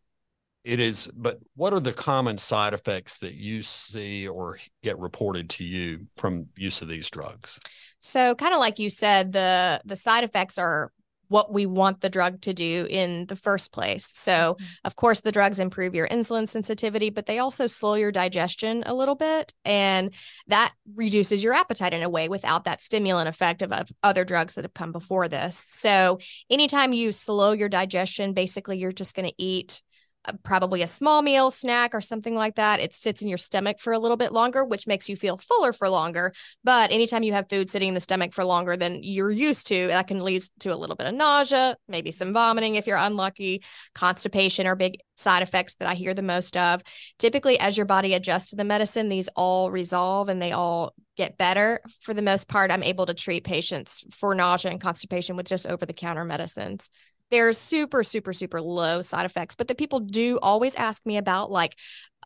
it 0.63 0.79
is, 0.79 1.09
but 1.15 1.39
what 1.55 1.73
are 1.73 1.79
the 1.79 1.93
common 1.93 2.37
side 2.37 2.73
effects 2.73 3.19
that 3.19 3.33
you 3.33 3.63
see 3.63 4.27
or 4.27 4.59
get 4.83 4.99
reported 4.99 5.49
to 5.51 5.63
you 5.63 6.07
from 6.17 6.47
use 6.57 6.81
of 6.81 6.89
these 6.89 7.09
drugs? 7.09 7.59
So 7.99 8.35
kind 8.35 8.53
of 8.53 8.59
like 8.59 8.79
you 8.79 8.89
said, 8.89 9.31
the 9.31 9.81
the 9.85 9.95
side 9.95 10.23
effects 10.23 10.57
are 10.57 10.91
what 11.29 11.53
we 11.53 11.65
want 11.65 12.01
the 12.01 12.09
drug 12.09 12.41
to 12.41 12.53
do 12.53 12.85
in 12.89 13.25
the 13.27 13.35
first 13.35 13.71
place. 13.71 14.09
So, 14.11 14.31
mm-hmm. 14.31 14.65
of 14.83 14.95
course, 14.95 15.21
the 15.21 15.31
drugs 15.31 15.59
improve 15.59 15.95
your 15.95 16.07
insulin 16.07 16.47
sensitivity, 16.47 17.09
but 17.09 17.25
they 17.25 17.39
also 17.39 17.67
slow 17.67 17.93
your 17.93 18.11
digestion 18.11 18.83
a 18.85 18.93
little 18.93 19.15
bit. 19.15 19.53
And 19.63 20.13
that 20.47 20.73
reduces 20.95 21.43
your 21.43 21.53
appetite 21.53 21.93
in 21.93 22.03
a 22.03 22.09
way 22.09 22.27
without 22.27 22.65
that 22.65 22.81
stimulant 22.81 23.29
effect 23.29 23.61
of, 23.61 23.71
of 23.71 23.89
other 24.03 24.25
drugs 24.25 24.55
that 24.55 24.65
have 24.65 24.73
come 24.73 24.91
before 24.91 25.27
this. 25.27 25.57
So, 25.57 26.19
anytime 26.49 26.93
you 26.93 27.11
slow 27.11 27.53
your 27.53 27.69
digestion, 27.69 28.33
basically, 28.33 28.77
you're 28.77 28.91
just 28.91 29.15
going 29.15 29.29
to 29.29 29.35
eat 29.37 29.81
Uh, 30.25 30.33
probably 30.43 30.81
a 30.81 30.87
small 30.87 31.21
meal, 31.21 31.49
snack, 31.49 31.95
or 31.95 32.01
something 32.01 32.35
like 32.35 32.55
that. 32.55 32.81
It 32.81 32.93
sits 32.93 33.21
in 33.21 33.29
your 33.29 33.37
stomach 33.37 33.79
for 33.79 33.93
a 33.93 33.99
little 33.99 34.17
bit 34.17 34.33
longer, 34.33 34.65
which 34.65 34.85
makes 34.85 35.07
you 35.07 35.15
feel 35.15 35.37
fuller 35.37 35.71
for 35.71 35.87
longer. 35.87 36.33
But 36.61 36.91
anytime 36.91 37.23
you 37.23 37.31
have 37.31 37.47
food 37.49 37.69
sitting 37.69 37.87
in 37.87 37.93
the 37.93 38.01
stomach 38.01 38.33
for 38.33 38.43
longer 38.43 38.75
than 38.75 39.01
you're 39.01 39.31
used 39.31 39.67
to, 39.67 39.87
that 39.87 40.07
can 40.07 40.21
lead 40.21 40.43
to 40.59 40.73
a 40.73 40.75
little 40.75 40.97
bit 40.97 41.07
of 41.07 41.13
nausea, 41.13 41.77
maybe 41.87 42.11
some 42.11 42.33
vomiting 42.33 42.75
if 42.75 42.85
you're 42.85 42.97
unlucky. 42.97 43.63
Constipation 43.95 44.67
are 44.67 44.75
big 44.75 44.99
side 45.15 45.41
effects 45.41 45.75
that 45.75 45.87
I 45.87 45.95
hear 45.95 46.13
the 46.13 46.21
most 46.21 46.57
of. 46.57 46.81
Typically, 47.17 47.57
as 47.57 47.77
your 47.77 47.85
body 47.85 48.13
adjusts 48.13 48.49
to 48.49 48.57
the 48.57 48.65
medicine, 48.65 49.07
these 49.07 49.29
all 49.37 49.71
resolve 49.71 50.27
and 50.27 50.41
they 50.41 50.51
all 50.51 50.93
get 51.15 51.37
better. 51.37 51.79
For 52.01 52.13
the 52.13 52.21
most 52.21 52.49
part, 52.49 52.71
I'm 52.71 52.83
able 52.83 53.05
to 53.05 53.13
treat 53.13 53.45
patients 53.45 54.03
for 54.11 54.35
nausea 54.35 54.71
and 54.71 54.81
constipation 54.81 55.37
with 55.37 55.47
just 55.47 55.65
over 55.65 55.85
the 55.85 55.93
counter 55.93 56.25
medicines 56.25 56.89
there's 57.31 57.57
super 57.57 58.03
super 58.03 58.33
super 58.33 58.61
low 58.61 59.01
side 59.01 59.25
effects 59.25 59.55
but 59.55 59.67
the 59.67 59.75
people 59.75 59.99
do 59.99 60.37
always 60.41 60.75
ask 60.75 61.05
me 61.05 61.17
about 61.17 61.51
like 61.51 61.75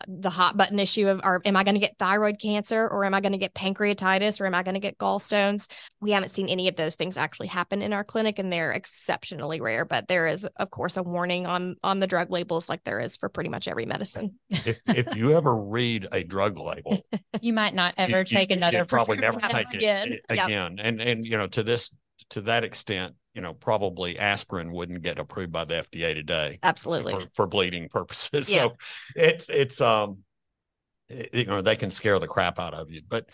the 0.07 0.29
hot 0.29 0.57
button 0.57 0.79
issue 0.79 1.07
of 1.07 1.21
are 1.23 1.39
am 1.45 1.55
i 1.55 1.63
going 1.63 1.75
to 1.75 1.79
get 1.79 1.97
thyroid 1.99 2.39
cancer 2.39 2.87
or 2.87 3.05
am 3.05 3.13
i 3.13 3.21
going 3.21 3.31
to 3.31 3.37
get 3.37 3.53
pancreatitis 3.53 4.41
or 4.41 4.45
am 4.47 4.55
i 4.55 4.63
going 4.63 4.73
to 4.73 4.79
get 4.79 4.97
gallstones 4.97 5.69
we 6.01 6.11
haven't 6.11 6.29
seen 6.29 6.49
any 6.49 6.67
of 6.67 6.75
those 6.75 6.95
things 6.95 7.15
actually 7.15 7.47
happen 7.47 7.81
in 7.81 7.93
our 7.93 8.03
clinic 8.03 8.39
and 8.39 8.51
they're 8.51 8.71
exceptionally 8.71 9.61
rare 9.61 9.85
but 9.85 10.07
there 10.07 10.25
is 10.27 10.45
of 10.57 10.69
course 10.71 10.97
a 10.97 11.03
warning 11.03 11.45
on 11.45 11.75
on 11.83 11.99
the 11.99 12.07
drug 12.07 12.31
labels 12.31 12.67
like 12.67 12.83
there 12.83 12.99
is 12.99 13.15
for 13.15 13.29
pretty 13.29 13.49
much 13.49 13.67
every 13.67 13.85
medicine 13.85 14.33
if 14.49 14.79
if 14.87 15.15
you 15.15 15.35
ever 15.37 15.55
read 15.55 16.07
a 16.11 16.23
drug 16.23 16.57
label, 16.57 17.05
You 17.41 17.53
might 17.53 17.73
not 17.73 17.93
ever 17.97 18.19
you- 18.19 18.23
take 18.25 18.51
you 18.51 18.57
another 18.57 18.85
probably 18.85 19.17
never 19.17 19.37
prescription 19.39 19.69
take 19.71 19.79
again. 19.79 20.13
it 20.13 20.25
Yep. 20.33 20.45
again. 20.45 20.79
And 20.79 21.01
and 21.01 21.25
you 21.25 21.37
know 21.37 21.47
to 21.47 21.63
this 21.63 21.89
to 22.29 22.41
that 22.41 22.63
extent, 22.63 23.15
you 23.33 23.41
know 23.41 23.53
probably 23.53 24.17
aspirin 24.19 24.71
wouldn't 24.71 25.01
get 25.01 25.19
approved 25.19 25.51
by 25.51 25.65
the 25.65 25.75
FDA 25.77 26.13
today 26.13 26.59
absolutely 26.63 27.13
for, 27.13 27.23
for 27.35 27.47
bleeding 27.47 27.89
purposes. 27.89 28.49
Yeah. 28.53 28.63
So 28.63 28.75
it's 29.15 29.49
it's 29.49 29.81
um 29.81 30.23
it- 31.09 31.29
you 31.33 31.45
know 31.45 31.61
they 31.61 31.75
can 31.75 31.91
scare 31.91 32.19
the 32.19 32.27
crap 32.27 32.59
out 32.59 32.73
of 32.73 32.91
you, 32.91 33.01
but 33.07 33.29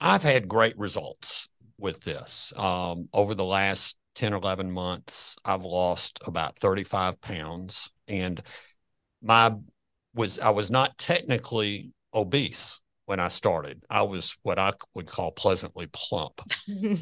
I've 0.00 0.22
had 0.22 0.48
great 0.48 0.76
results 0.78 1.48
with 1.78 2.00
this. 2.02 2.52
Um, 2.56 3.08
over 3.12 3.34
the 3.34 3.44
last 3.44 3.96
10, 4.14 4.32
11 4.32 4.70
months, 4.70 5.36
I've 5.44 5.64
lost 5.64 6.20
about 6.26 6.58
35 6.58 7.20
pounds 7.20 7.90
and 8.08 8.42
my 9.22 9.54
was 10.14 10.38
I 10.38 10.50
was 10.50 10.70
not 10.70 10.96
technically 10.98 11.92
obese 12.12 12.80
when 13.06 13.20
I 13.20 13.28
started. 13.28 13.84
I 13.90 14.02
was 14.02 14.36
what 14.42 14.58
I 14.58 14.72
would 14.94 15.06
call 15.06 15.32
pleasantly 15.32 15.88
plump. 15.92 16.40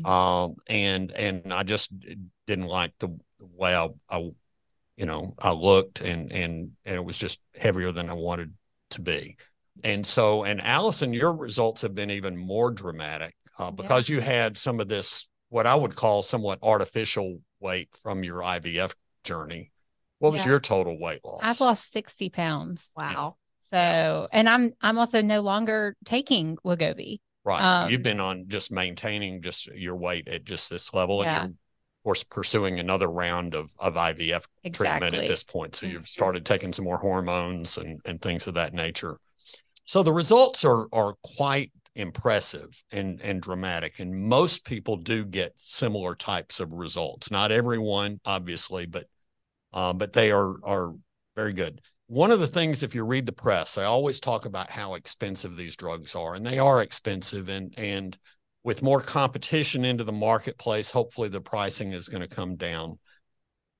Um, 0.05 0.57
and 0.69 1.13
and 1.13 1.53
I 1.53 1.63
just 1.63 1.93
didn't 2.47 2.67
like 2.67 2.93
the, 2.99 3.09
the 3.39 3.47
way 3.57 3.77
I, 3.77 3.89
I 4.11 4.31
you 4.97 5.07
know, 5.07 5.35
I 5.39 5.53
looked 5.53 6.01
and 6.01 6.33
and 6.33 6.73
and 6.85 6.97
it 6.97 7.05
was 7.05 7.19
just 7.19 7.39
heavier 7.57 7.93
than 7.93 8.11
I 8.11 8.15
wanted 8.15 8.53
to 8.91 9.01
be. 9.03 9.37
And 9.85 10.05
so, 10.07 10.45
and 10.45 10.61
Alison, 10.61 11.13
your 11.13 11.35
results 11.35 11.83
have 11.83 11.95
been 11.95 12.11
even 12.11 12.37
more 12.37 12.71
dramatic 12.71 13.35
uh, 13.59 13.71
because 13.71 14.09
you 14.09 14.21
had 14.21 14.57
some 14.57 14.81
of 14.81 14.89
this, 14.89 15.29
what 15.51 15.67
I 15.67 15.75
would 15.75 15.95
call 15.95 16.23
somewhat 16.23 16.59
artificial 16.63 17.41
weight 17.61 17.89
from 18.03 18.25
your 18.25 18.41
IVF 18.41 18.95
journey. 19.25 19.71
What 20.19 20.33
was 20.33 20.45
Yeah. 20.45 20.53
your 20.53 20.61
total 20.61 20.99
weight 20.99 21.25
loss? 21.25 21.41
I've 21.43 21.61
lost 21.61 21.93
60 21.93 22.29
pounds. 22.31 22.91
wow 22.97 23.37
So, 23.73 24.29
and 24.33 24.49
I'm 24.49 24.73
I'm 24.81 24.99
also 24.99 25.23
no 25.23 25.41
longer 25.41 25.97
taking 26.05 26.57
Wegovy. 26.65 27.21
Right. 27.45 27.91
You've 27.91 28.01
Um, 28.01 28.03
been 28.03 28.21
on 28.21 28.45
just 28.49 28.71
maintaining 28.71 29.43
just 29.43 29.67
your 29.69 29.97
weight 29.97 30.29
at 30.29 30.45
just 30.45 30.71
this 30.71 30.93
level. 30.95 31.23
Yeah. 31.25 31.45
And 31.45 31.45
you're, 31.45 31.49
of 31.49 32.05
course, 32.05 32.23
pursuing 32.25 32.79
another 32.79 33.09
round 33.09 33.55
of, 33.55 33.73
of 33.79 33.97
IVF 33.97 34.45
treatment 34.73 35.15
at 35.15 35.27
this 35.27 35.43
point. 35.43 35.75
So 35.75 35.87
you've 35.87 36.09
started 36.09 36.45
taking 36.45 36.73
some 36.73 36.85
more 36.85 36.99
hormones 36.99 37.79
and, 37.79 38.01
and 38.05 38.21
things 38.21 38.47
of 38.47 38.55
that 38.55 38.73
nature. 38.75 39.19
So 39.85 40.03
the 40.03 40.13
results 40.13 40.65
are 40.65 40.87
are 40.93 41.15
quite 41.37 41.73
impressive 41.95 42.83
and, 42.93 43.21
and 43.21 43.43
dramatic. 43.43 43.99
And 44.01 44.15
most 44.15 44.65
people 44.65 44.97
do 44.97 45.25
get 45.25 45.53
similar 45.57 46.15
types 46.15 46.61
of 46.61 46.73
results. 46.73 47.31
Not 47.31 47.53
everyone, 47.53 48.21
obviously, 48.25 48.87
but 48.87 49.07
uh, 49.73 49.93
but 49.93 50.13
they 50.13 50.31
are 50.31 50.55
are 50.65 50.93
very 51.35 51.53
good. 51.55 51.81
One 52.13 52.31
of 52.31 52.41
the 52.41 52.47
things, 52.47 52.83
if 52.83 52.95
you 52.95 53.07
read 53.07 53.25
the 53.25 53.33
press, 53.33 53.75
they 53.75 53.85
always 53.85 54.21
talk 54.21 54.45
about 54.45 54.69
how 54.69 54.93
expensive 54.97 55.57
these 55.57 55.77
drugs 55.77 56.15
are, 56.15 56.35
and 56.35 56.45
they 56.45 56.59
are 56.59 56.83
expensive. 56.83 57.49
And 57.49 57.73
and 57.79 58.19
with 58.65 58.83
more 58.83 59.01
competition 59.01 59.87
into 59.87 60.05
the 60.05 60.13
marketplace, 60.13 60.91
hopefully 60.91 61.31
the 61.31 61.41
pricing 61.41 61.93
is 61.93 62.11
going 62.11 62.21
to 62.21 62.29
come 62.29 62.57
down. 62.57 62.99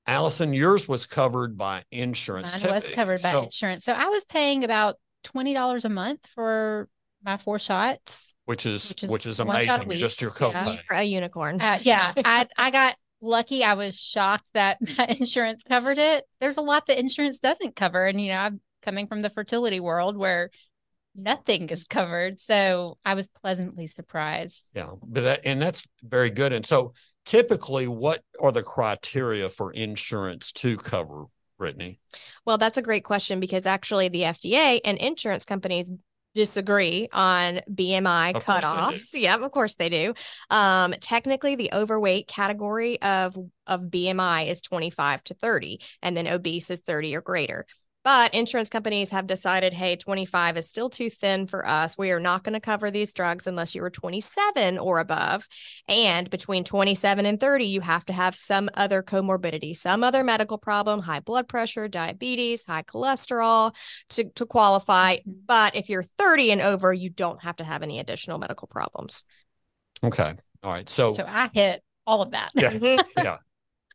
Alison, 0.07 0.51
yours 0.51 0.87
was 0.87 1.05
covered 1.05 1.59
by 1.59 1.83
insurance. 1.91 2.63
Mine 2.63 2.73
was 2.73 2.89
covered 2.89 3.21
by 3.21 3.33
So- 3.33 3.43
insurance. 3.43 3.85
So 3.85 3.93
I 3.93 4.07
was 4.07 4.25
paying 4.25 4.63
about 4.63 4.95
twenty 5.23 5.53
dollars 5.53 5.85
a 5.85 5.89
month 5.89 6.25
for 6.33 6.89
my 7.23 7.37
four 7.37 7.59
shots. 7.59 8.33
which 8.45 8.65
is 8.65 8.89
Which 8.89 9.03
is 9.03 9.09
which 9.11 9.25
is 9.27 9.43
one 9.43 9.63
shot 9.63 9.81
a 9.81 9.83
amazing. 9.83 9.99
Just 10.01 10.23
your 10.23 10.33
Yeah. 10.41 10.75
For 10.87 10.95
a 10.95 11.03
unicorn. 11.03 11.61
Uh, 11.61 11.77
yeah, 11.83 12.13
I 12.25 12.47
I 12.57 12.71
got 12.71 12.95
lucky. 13.23 13.63
I 13.63 13.73
was 13.73 13.99
shocked 13.99 14.49
that 14.53 14.77
insurance 15.19 15.63
covered 15.63 15.97
it. 15.97 16.25
There's 16.39 16.57
a 16.57 16.61
lot 16.61 16.85
that 16.87 16.99
insurance 16.99 17.39
doesn't 17.39 17.75
cover, 17.75 18.05
and 18.05 18.21
you 18.21 18.31
know, 18.31 18.39
I'm 18.39 18.61
coming 18.81 19.07
from 19.07 19.21
the 19.21 19.29
fertility 19.29 19.79
world 19.79 20.17
where 20.17 20.51
nothing 21.15 21.69
is 21.69 21.83
covered. 21.83 22.39
So 22.39 22.97
I 23.05 23.13
was 23.15 23.27
pleasantly 23.27 23.87
surprised. 23.87 24.63
Yeah, 24.75 24.91
but 25.03 25.21
that, 25.21 25.41
and 25.45 25.61
that's 25.61 25.87
very 26.03 26.29
good. 26.29 26.53
And 26.53 26.65
so, 26.65 26.93
typically, 27.25 27.87
what 27.87 28.21
are 28.41 28.51
the 28.51 28.63
criteria 28.63 29.49
for 29.49 29.71
insurance 29.71 30.51
to 30.53 30.77
cover, 30.77 31.25
Brytney? 31.59 31.99
Well, 32.45 32.57
that's 32.57 32.77
a 32.77 32.81
great 32.81 33.03
question 33.03 33.39
because 33.39 33.65
actually 33.65 34.09
the 34.09 34.23
FDA 34.23 34.81
and 34.83 34.97
insurance 34.97 35.45
companies 35.45 35.91
disagree 36.33 37.07
on 37.13 37.61
BMI 37.73 38.33
Of 38.33 38.45
course 38.45 38.69
they 38.71 38.87
do. 38.87 38.97
cutoffs. 38.97 39.09
Yeah, 39.13 39.35
of 39.37 39.51
course 39.51 39.75
they 39.75 39.89
do. 39.89 40.13
Um, 40.49 40.93
technically, 40.99 41.55
the 41.55 41.71
overweight 41.73 42.27
category 42.27 43.01
of 43.01 43.37
of 43.67 43.83
BMI 43.83 44.47
is 44.47 44.61
25 44.61 45.23
to 45.25 45.33
30, 45.33 45.79
and 46.01 46.17
then 46.17 46.27
obese 46.27 46.69
is 46.69 46.81
30 46.81 47.15
or 47.15 47.21
greater. 47.21 47.65
But 48.03 48.33
insurance 48.33 48.67
companies 48.67 49.11
have 49.11 49.27
decided, 49.27 49.71
hey, 49.71 49.95
25 49.95 50.57
is 50.57 50.67
still 50.67 50.89
too 50.89 51.09
thin 51.09 51.47
for 51.47 51.65
us. 51.65 51.97
We 51.97 52.11
are 52.11 52.19
not 52.19 52.43
going 52.43 52.53
to 52.53 52.59
cover 52.59 52.91
these 52.91 53.13
drugs 53.13 53.47
unless 53.47 53.73
you 53.73 53.83
are 53.83 53.89
27 53.89 54.77
or 54.77 54.99
above. 54.99 55.47
And 55.87 56.29
between 56.29 56.65
27 56.65 57.25
and 57.25 57.39
30, 57.39 57.65
you 57.65 57.79
have 57.81 58.03
to 58.05 58.13
have 58.13 58.35
some 58.35 58.69
other 58.73 59.01
comorbidity, 59.01 59.75
some 59.75 60.03
other 60.03 60.21
medical 60.23 60.57
problem, 60.57 61.01
high 61.01 61.21
blood 61.21 61.47
pressure, 61.47 61.87
diabetes, 61.87 62.65
high 62.67 62.83
cholesterol 62.83 63.73
to, 64.09 64.25
to 64.25 64.45
qualify. 64.45 65.15
Mhm. 65.17 65.21
But 65.45 65.75
if 65.75 65.87
you're 65.87 66.03
30 66.03 66.51
and 66.51 66.61
over, 66.61 66.93
you 66.93 67.09
don't 67.09 67.41
have 67.43 67.55
to 67.57 67.63
have 67.63 67.83
any 67.83 67.99
additional 67.99 68.37
medical 68.37 68.67
problems. 68.67 69.23
Okay, 70.03 70.33
all 70.61 70.71
right. 70.71 70.89
So, 70.89 71.13
So 71.13 71.23
I 71.25 71.49
hit 71.53 71.81
all 72.05 72.21
of 72.21 72.31
that. 72.31 72.51
Yeah. 72.53 72.97
Yeah, 73.17 73.37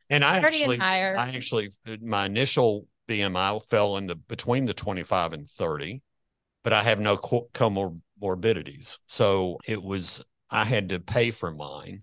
and 0.09 0.25
I 0.25 0.39
actually, 0.39 0.77
and. 0.77 0.83
I 0.83 1.35
actually, 1.35 1.69
my 2.01 2.25
initial 2.25 2.87
BMI 3.09 3.67
fell 3.69 3.97
in 3.97 4.07
the 4.07 4.17
between 4.17 4.67
the 4.67 4.75
twenty 4.75 5.03
five 5.03 5.33
and 5.33 5.49
thirty, 5.49 6.03
but 6.65 6.73
I 6.73 6.83
have 6.83 7.01
no 7.01 7.17
comorbidities, 7.17 8.99
so 9.07 9.59
it 9.67 9.83
was 9.83 10.23
I 10.51 10.65
had 10.65 10.91
to 10.91 11.01
pay 11.01 11.31
for 11.31 11.51
mine, 11.51 12.03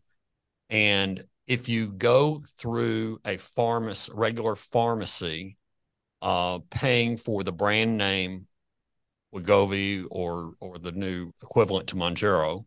and 0.69 1.23
if 1.47 1.69
you 1.69 1.89
go 1.89 2.43
through 2.57 3.19
a 3.25 3.37
pharmacy, 3.37 4.11
regular 4.15 4.55
pharmacy, 4.55 5.57
uh, 6.21 6.59
paying 6.71 7.17
for 7.17 7.43
the 7.43 7.53
brand 7.53 7.97
name 7.97 8.47
Wegovy 9.33 10.05
or 10.09 10.53
or 10.59 10.79
the 10.79 10.91
new 10.91 11.31
equivalent 11.43 11.87
to 11.89 11.95
Mounjaro, 11.95 12.65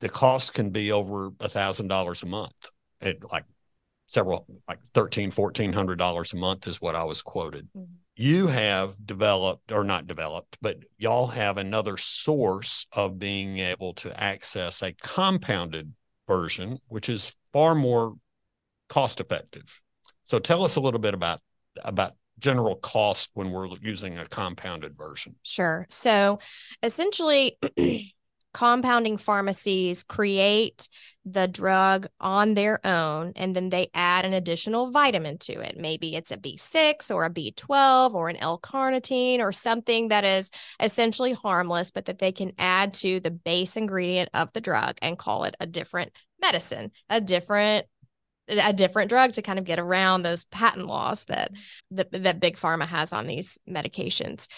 the 0.00 0.08
cost 0.08 0.54
can 0.54 0.70
be 0.70 0.92
over 0.92 1.30
a 1.40 1.48
thousand 1.48 1.88
dollars 1.88 2.22
a 2.22 2.26
month 2.26 2.70
at 3.00 3.16
like 3.32 3.44
several 4.06 4.46
like 4.68 4.78
thirteen 4.94 5.30
fourteen 5.30 5.72
hundred 5.72 5.98
dollars 5.98 6.32
a 6.32 6.36
month 6.36 6.66
is 6.66 6.80
what 6.80 6.94
i 6.94 7.04
was 7.04 7.22
quoted 7.22 7.68
Mhm. 7.76 7.86
you 8.16 8.46
have 8.48 8.94
developed 9.04 9.72
or 9.72 9.84
not 9.84 10.06
developed 10.06 10.58
but 10.60 10.78
y'all 10.98 11.28
have 11.28 11.56
another 11.56 11.96
source 11.96 12.86
of 12.92 13.18
being 13.18 13.58
able 13.58 13.94
to 13.94 14.22
access 14.22 14.82
a 14.82 14.92
compounded 14.92 15.92
version 16.28 16.78
which 16.88 17.08
is 17.08 17.34
far 17.52 17.74
more 17.74 18.14
cost 18.88 19.20
effective 19.20 19.80
so 20.24 20.38
tell 20.38 20.62
us 20.64 20.76
a 20.76 20.80
little 20.80 21.00
bit 21.00 21.14
about 21.14 21.40
about 21.84 22.12
general 22.38 22.76
cost 22.76 23.30
when 23.34 23.50
we're 23.50 23.68
using 23.80 24.18
a 24.18 24.26
compounded 24.26 24.96
version 24.96 25.34
Sure. 25.44 25.86
So 25.88 26.40
essentially, 26.82 27.56
compounding 28.52 29.16
pharmacies 29.16 30.02
create 30.02 30.88
the 31.24 31.46
drug 31.48 32.06
on 32.20 32.54
their 32.54 32.84
own 32.86 33.32
and 33.36 33.54
then 33.54 33.70
they 33.70 33.88
add 33.94 34.24
an 34.24 34.32
additional 34.32 34.90
vitamin 34.90 35.38
to 35.38 35.52
it. 35.52 35.78
Maybe 35.78 36.16
it's 36.16 36.30
a 36.30 36.36
B6 36.36 37.10
or 37.14 37.24
a 37.24 37.30
B12 37.30 38.14
or 38.14 38.28
an 38.28 38.36
L 38.36 38.58
carnitine 38.58 39.38
or 39.40 39.52
something 39.52 40.08
that 40.08 40.24
is 40.24 40.50
essentially 40.80 41.32
harmless, 41.32 41.90
but 41.90 42.06
that 42.06 42.18
they 42.18 42.32
can 42.32 42.52
add 42.58 42.94
to 42.94 43.20
the 43.20 43.30
base 43.30 43.76
ingredient 43.76 44.28
of 44.34 44.52
the 44.52 44.60
drug 44.60 44.98
and 45.00 45.18
call 45.18 45.44
it 45.44 45.56
a 45.60 45.66
different 45.66 46.12
medicine, 46.40 46.90
a 47.08 47.20
different 47.20 47.86
a 48.48 48.72
different 48.72 49.08
drug 49.08 49.32
to 49.32 49.40
kind 49.40 49.58
of 49.58 49.64
get 49.64 49.78
around 49.78 50.22
those 50.22 50.44
patent 50.46 50.86
laws 50.86 51.24
that 51.26 51.52
that, 51.92 52.10
that 52.10 52.40
big 52.40 52.56
pharma 52.56 52.86
has 52.86 53.12
on 53.12 53.28
these 53.28 53.56
medications 53.70 54.48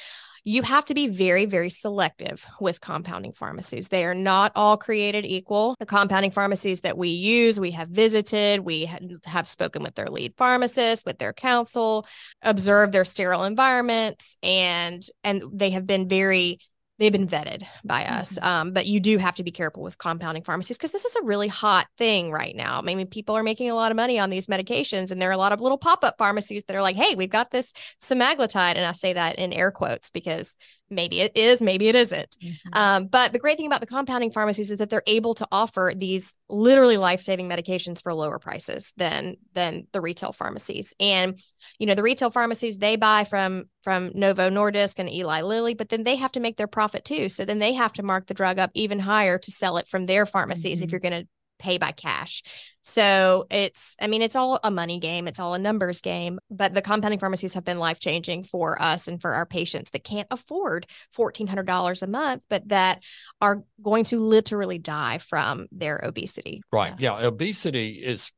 you 0.45 0.63
have 0.63 0.85
to 0.85 0.95
be 0.95 1.09
very, 1.09 1.47
very 1.47 1.71
selective 1.71 2.45
with 2.61 2.81
compounding 2.81 3.33
pharmacies. 3.33 3.89
They 3.89 4.05
are 4.05 4.15
not 4.15 4.53
all 4.55 4.77
created 4.77 5.25
equal. 5.25 5.75
The 5.79 5.87
compounding 5.87 6.31
pharmacies 6.33 6.83
that 6.83 6.99
we 6.99 7.09
use, 7.09 7.59
we 7.59 7.71
have 7.71 7.89
visited, 7.89 8.61
we 8.61 8.91
have 9.25 9.49
spoken 9.49 9.83
with 9.83 9.95
their 9.95 10.09
lead 10.09 10.35
pharmacist, 10.37 11.07
with 11.07 11.19
their 11.19 11.33
counsel, 11.33 12.07
observed 12.43 12.93
their 12.93 13.07
sterile 13.07 13.45
environments, 13.45 14.37
and 14.43 15.03
and 15.23 15.43
they 15.53 15.71
have 15.71 15.87
been 15.87 16.09
very 16.09 16.59
they've 16.99 17.13
been 17.13 17.27
vetted 17.27 17.65
by 17.85 18.05
us. 18.05 18.39
Um, 18.41 18.73
but 18.73 18.87
you 18.87 19.01
do 19.01 19.19
have 19.19 19.35
to 19.37 19.43
be 19.43 19.51
careful 19.51 19.83
with 19.83 19.99
compounding 19.99 20.43
pharmacies 20.45 20.77
because 20.77 20.93
this 20.93 21.05
is 21.05 21.17
a 21.17 21.23
really 21.23 21.49
hot 21.49 21.87
thing 21.99 22.31
right 22.31 22.55
now. 22.55 22.79
I 22.79 22.83
mean, 22.83 23.07
people 23.07 23.37
are 23.37 23.43
making 23.43 23.71
a 23.71 23.75
lot 23.75 23.91
of 23.91 23.97
money 23.97 24.19
on 24.19 24.31
these 24.31 24.47
medications, 24.47 25.11
and 25.11 25.21
there 25.21 25.29
are 25.29 25.33
a 25.33 25.39
lot 25.39 25.53
of 25.53 25.61
little 25.61 25.79
pop 25.79 26.05
up 26.05 26.17
pharmacies 26.19 26.65
that 26.65 26.77
are 26.77 26.83
like, 26.83 26.97
"Hey, 26.97 27.15
we've 27.15 27.31
got 27.31 27.51
this 27.51 27.73
semaglutide," 28.01 28.77
and 28.77 28.85
I 28.85 28.93
say 28.93 29.13
that 29.13 29.37
in 29.39 29.53
air 29.53 29.71
quotes 29.71 30.11
because 30.11 30.57
maybe 30.95 31.21
it 31.21 31.33
is, 31.37 31.61
maybe 31.61 31.89
it 31.89 31.95
isn't. 31.95 32.37
Mhm. 32.43 32.57
Um, 32.73 33.07
but 33.07 33.33
the 33.33 33.39
great 33.39 33.57
thing 33.57 33.67
about 33.67 33.81
the 33.81 33.87
compounding 33.87 34.31
pharmacies 34.31 34.71
is 34.71 34.79
that 34.79 34.91
they're 34.91 35.03
able 35.07 35.35
to 35.35 35.47
offer 35.51 35.93
these 35.97 36.37
literally 36.49 36.97
life-saving 36.97 37.49
medications 37.49 38.03
for 38.03 38.15
lower 38.15 38.39
prices 38.39 38.93
than 38.97 39.37
than 39.53 39.87
the 39.93 40.01
retail 40.01 40.33
pharmacies. 40.33 40.95
And 41.01 41.39
you 41.79 41.87
know, 41.87 41.95
the 41.95 42.03
retail 42.03 42.31
pharmacies 42.31 42.79
they 42.79 42.97
buy 42.97 43.25
from 43.25 43.65
from 43.83 44.11
Novo 44.15 44.49
Nordisk 44.49 44.99
and 44.99 45.11
Eli 45.11 45.43
Lilly, 45.43 45.75
but 45.75 45.91
then 45.91 46.05
they 46.05 46.17
have 46.17 46.33
to 46.33 46.41
make 46.41 46.57
their 46.57 46.67
profit 46.67 47.05
too. 47.05 47.29
So 47.29 47.45
then 47.45 47.59
they 47.59 47.75
have 47.75 47.93
to 47.95 48.03
mark 48.03 48.27
the 48.27 48.35
drug 48.35 48.59
up 48.59 48.71
even 48.75 49.01
higher 49.01 49.37
to 49.39 49.51
sell 49.51 49.77
it 49.77 49.87
from 49.89 50.07
their 50.07 50.25
pharmacies 50.25 50.81
if 50.81 50.89
Mhm. 50.89 50.93
you're 50.93 51.01
going 51.01 51.23
to 51.23 51.29
pay 51.65 51.79
by 51.79 51.91
cash. 51.91 52.43
So 52.83 53.47
it's, 53.51 53.97
I 53.99 54.07
mean, 54.07 54.21
it's 54.21 54.37
all 54.37 54.61
a 54.63 54.71
money 54.71 54.99
game, 54.99 55.27
it's 55.27 55.41
all 55.41 55.55
a 55.55 55.59
numbers 55.59 56.03
game. 56.03 56.39
But 56.51 56.75
the 56.75 56.83
compounding 56.83 57.19
pharmacies 57.19 57.55
have 57.55 57.65
been 57.65 57.79
life 57.79 57.99
changing 57.99 58.45
for 58.45 58.81
us 58.81 59.09
and 59.09 59.21
for 59.21 59.33
our 59.33 59.47
patients 59.47 59.91
that 59.93 60.05
can't 60.05 60.29
afford 60.31 60.87
$1,400 61.17 62.03
a 62.03 62.07
month, 62.07 62.45
but 62.51 62.69
that 62.69 63.03
are 63.41 63.65
going 63.83 64.05
to 64.05 64.19
literally 64.19 64.79
die 64.79 65.19
from 65.19 65.67
their 65.73 66.01
obesity. 66.05 66.61
Right. 66.71 66.93
Yeah. 66.99 67.27
Obesity 67.27 67.93
is 67.93 68.31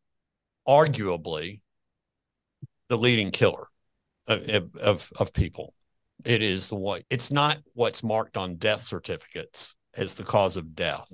arguably 0.66 1.60
the 2.88 2.96
leading 2.96 3.32
killer 3.32 3.66
of, 4.28 4.70
of, 4.76 5.12
of 5.18 5.32
people. 5.32 5.74
It 6.24 6.42
is 6.42 6.68
the 6.68 6.76
what 6.76 7.02
it's 7.10 7.30
not 7.30 7.58
what's 7.74 8.02
marked 8.02 8.36
on 8.36 8.56
death 8.56 8.80
certificates 8.80 9.76
as 9.96 10.14
the 10.14 10.24
cause 10.24 10.56
of 10.56 10.74
death, 10.74 11.12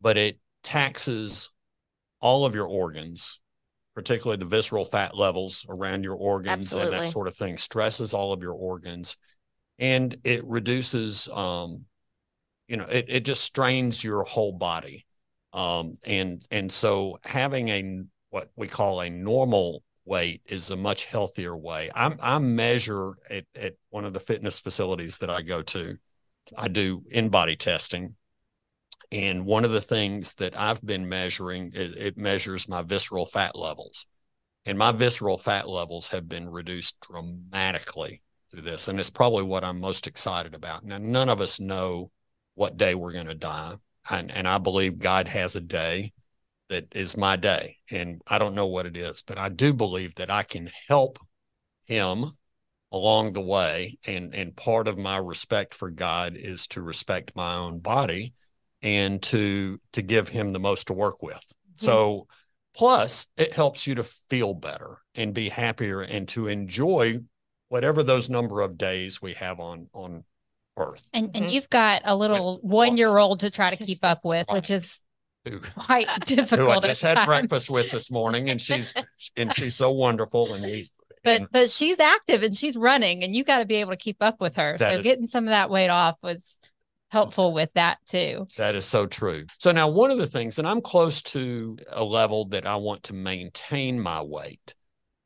but 0.00 0.18
it 0.18 0.38
taxes 0.66 1.50
all 2.20 2.44
of 2.44 2.54
your 2.54 2.66
organs, 2.66 3.40
particularly 3.94 4.38
the 4.38 4.46
visceral 4.46 4.84
fat 4.84 5.16
levels 5.16 5.64
around 5.68 6.02
your 6.02 6.16
organs 6.16 6.72
and 6.72 6.92
that 6.92 7.08
sort 7.08 7.28
of 7.28 7.36
thing, 7.36 7.58
stresses 7.58 8.14
all 8.14 8.32
of 8.32 8.42
your 8.42 8.54
organs. 8.54 9.16
And 9.78 10.16
it 10.24 10.44
reduces 10.44 11.28
um, 11.32 11.84
you 12.68 12.76
know, 12.76 12.86
it, 12.86 13.04
it 13.08 13.24
just 13.24 13.44
strains 13.44 14.02
your 14.02 14.24
whole 14.24 14.52
body 14.52 15.06
um, 15.56 15.96
and 16.04 16.46
and 16.50 16.70
so 16.70 17.18
having 17.24 17.68
a 17.70 18.02
what 18.28 18.50
we 18.56 18.68
call 18.68 19.00
a 19.00 19.08
normal 19.08 19.82
weight 20.04 20.42
is 20.46 20.70
a 20.70 20.76
much 20.76 21.06
healthier 21.06 21.56
way. 21.56 21.90
I'm 21.94 22.18
I 22.20 22.38
measure 22.38 23.14
at, 23.30 23.46
at 23.54 23.74
one 23.88 24.04
of 24.04 24.12
the 24.12 24.20
fitness 24.20 24.60
facilities 24.60 25.16
that 25.18 25.30
I 25.30 25.40
go 25.40 25.62
to. 25.62 25.96
I 26.56 26.68
do 26.68 27.00
InBody 27.12 27.58
testing, 27.58 28.14
and 29.12 29.46
one 29.46 29.64
of 29.64 29.70
the 29.70 29.80
things 29.80 30.34
that 30.34 30.58
I've 30.58 30.84
been 30.84 31.08
measuring 31.08 31.72
is 31.74 31.94
it 31.96 32.16
measures 32.16 32.68
my 32.68 32.82
visceral 32.82 33.26
fat 33.26 33.56
levels, 33.56 34.06
and 34.64 34.78
my 34.78 34.92
visceral 34.92 35.38
fat 35.38 35.68
levels 35.68 36.08
have 36.08 36.28
been 36.28 36.48
reduced 36.48 37.00
dramatically 37.00 38.22
through 38.50 38.62
this, 38.62 38.88
and 38.88 38.98
it's 38.98 39.10
probably 39.10 39.42
what 39.42 39.64
I'm 39.64 39.80
most 39.80 40.06
excited 40.06 40.54
about. 40.54 40.84
Now, 40.84 40.98
none 40.98 41.28
of 41.28 41.40
us 41.40 41.60
know 41.60 42.10
what 42.54 42.76
day 42.76 42.94
we're 42.94 43.12
going 43.12 43.26
to 43.26 43.34
die 43.34 43.76
and 44.10 44.30
and 44.30 44.46
I 44.46 44.58
believe 44.58 44.98
God 44.98 45.28
has 45.28 45.56
a 45.56 45.60
day 45.60 46.12
that 46.68 46.86
is 46.94 47.16
my 47.16 47.36
day, 47.36 47.78
and 47.90 48.20
I 48.26 48.38
don't 48.38 48.54
know 48.54 48.66
what 48.66 48.86
it 48.86 48.96
is, 48.96 49.22
but 49.22 49.38
I 49.38 49.48
do 49.48 49.72
believe 49.72 50.14
that 50.16 50.30
I 50.30 50.42
can 50.42 50.70
help 50.88 51.18
Him 51.84 52.32
along 52.92 53.32
the 53.32 53.40
way, 53.40 53.98
and 54.06 54.34
and 54.34 54.56
part 54.56 54.88
of 54.88 54.98
my 54.98 55.16
respect 55.16 55.74
for 55.74 55.90
God 55.90 56.36
is 56.36 56.66
to 56.68 56.82
respect 56.82 57.36
my 57.36 57.54
own 57.54 57.80
body 57.80 58.34
and 58.86 59.20
to 59.24 59.80
to 59.92 60.00
give 60.02 60.28
Him 60.28 60.50
the 60.50 60.60
most 60.60 60.86
to 60.86 60.92
work 60.92 61.22
with. 61.22 61.42
So 61.74 62.26
Plus, 62.74 63.26
it 63.38 63.54
helps 63.54 63.86
you 63.86 63.94
to 63.94 64.04
feel 64.04 64.52
better 64.52 64.98
and 65.14 65.32
be 65.32 65.48
happier 65.48 66.02
and 66.02 66.28
to 66.28 66.46
enjoy 66.46 67.18
whatever 67.70 68.02
those 68.02 68.28
number 68.28 68.60
of 68.60 68.76
days 68.78 69.20
we 69.22 69.32
have 69.32 69.58
on 69.60 69.88
on 69.92 70.24
earth. 70.76 71.02
And 71.14 71.30
and 71.34 71.46
Mhm. 71.46 71.52
you've 71.52 71.70
got 71.70 72.02
a 72.04 72.14
little 72.14 72.58
one 72.62 72.96
year 72.98 73.16
old 73.16 73.40
to 73.40 73.50
try 73.50 73.74
to 73.74 73.82
keep 73.84 74.04
up 74.04 74.24
with, 74.24 74.46
which 74.50 74.70
is 74.70 75.00
Who, 75.46 75.58
quite 75.60 76.06
who 76.28 76.68
I 76.70 76.80
just 76.80 77.00
had 77.02 77.24
breakfast 77.26 77.70
with 77.70 77.90
this 77.90 78.10
morning, 78.10 78.50
and 78.50 78.60
she's 78.60 78.92
and 79.36 79.54
she's 79.54 79.74
so 79.74 79.90
wonderful. 79.90 80.52
And 80.52 80.62
we, 80.62 80.84
But 81.24 81.40
and 81.40 81.48
but 81.50 81.70
she's 81.70 81.98
active 81.98 82.42
and 82.42 82.54
she's 82.54 82.76
running, 82.76 83.24
and 83.24 83.34
you 83.34 83.42
got 83.42 83.58
to 83.58 83.64
be 83.64 83.76
able 83.76 83.92
to 83.92 83.96
keep 83.96 84.18
up 84.20 84.38
with 84.40 84.56
her. 84.56 84.76
That 84.78 84.92
so 84.92 84.98
is- 84.98 85.02
getting 85.02 85.26
some 85.26 85.44
of 85.44 85.50
that 85.50 85.70
weight 85.70 85.88
off 85.88 86.16
was 86.22 86.60
helpful 87.08 87.52
with 87.52 87.70
that 87.74 87.98
too. 88.06 88.46
that 88.56 88.74
is 88.74 88.84
so 88.84 89.06
true. 89.06 89.44
So 89.58 89.72
now 89.72 89.88
one 89.88 90.10
of 90.10 90.18
the 90.18 90.26
things, 90.26 90.58
and 90.58 90.66
I'm 90.66 90.80
close 90.80 91.22
to 91.22 91.76
a 91.92 92.04
level 92.04 92.46
that 92.46 92.66
I 92.66 92.76
want 92.76 93.04
to 93.04 93.14
maintain 93.14 93.98
my 94.00 94.20
weight. 94.22 94.74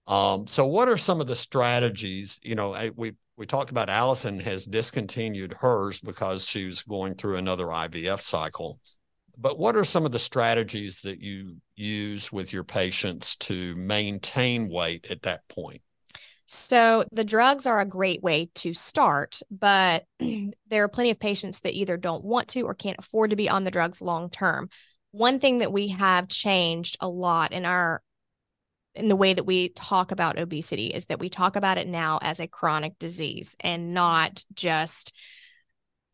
Um, 0.06 0.46
so 0.46 0.66
what 0.66 0.88
are 0.88 0.96
some 0.96 1.20
of 1.20 1.26
the 1.26 1.36
strategies? 1.36 2.40
You 2.42 2.54
know, 2.54 2.74
I, 2.74 2.90
we 2.96 3.14
we 3.36 3.46
talked 3.46 3.70
about 3.70 3.88
Alison 3.88 4.38
has 4.40 4.66
discontinued 4.66 5.54
hers 5.54 6.00
because 6.00 6.44
she 6.44 6.66
was 6.66 6.82
going 6.82 7.14
through 7.14 7.36
another 7.36 7.66
IVF 7.66 8.20
cycle. 8.20 8.78
But 9.38 9.58
what 9.58 9.76
are 9.76 9.84
some 9.84 10.04
of 10.04 10.12
the 10.12 10.18
strategies 10.18 11.00
that 11.00 11.20
you 11.20 11.56
use 11.74 12.30
with 12.30 12.52
your 12.52 12.64
patients 12.64 13.36
to 13.36 13.74
maintain 13.76 14.68
weight 14.68 15.06
at 15.08 15.22
that 15.22 15.48
point? 15.48 15.80
So 16.52 17.04
the 17.12 17.22
drugs 17.22 17.64
are 17.64 17.78
a 17.78 17.86
great 17.86 18.24
way 18.24 18.50
to 18.56 18.74
start, 18.74 19.40
but 19.52 20.04
there 20.18 20.82
are 20.82 20.88
plenty 20.88 21.10
of 21.10 21.20
patients 21.20 21.60
that 21.60 21.74
either 21.74 21.96
don't 21.96 22.24
want 22.24 22.48
to 22.48 22.62
or 22.62 22.74
can't 22.74 22.98
afford 22.98 23.30
to 23.30 23.36
be 23.36 23.48
on 23.48 23.62
the 23.62 23.70
drugs 23.70 24.02
long 24.02 24.30
term. 24.30 24.68
One 25.12 25.38
thing 25.38 25.60
that 25.60 25.72
we 25.72 25.88
have 25.88 26.26
changed 26.26 26.96
a 27.00 27.08
lot 27.08 27.52
in 27.52 27.64
our 27.64 28.02
in 28.96 29.06
the 29.06 29.14
way 29.14 29.32
that 29.32 29.46
we 29.46 29.68
talk 29.68 30.10
about 30.10 30.40
obesity 30.40 30.88
is 30.88 31.06
that 31.06 31.20
we 31.20 31.28
talk 31.28 31.54
about 31.54 31.78
it 31.78 31.86
now 31.86 32.18
as 32.20 32.40
a 32.40 32.48
chronic 32.48 32.98
disease 32.98 33.54
and 33.60 33.94
not 33.94 34.44
just 34.52 35.14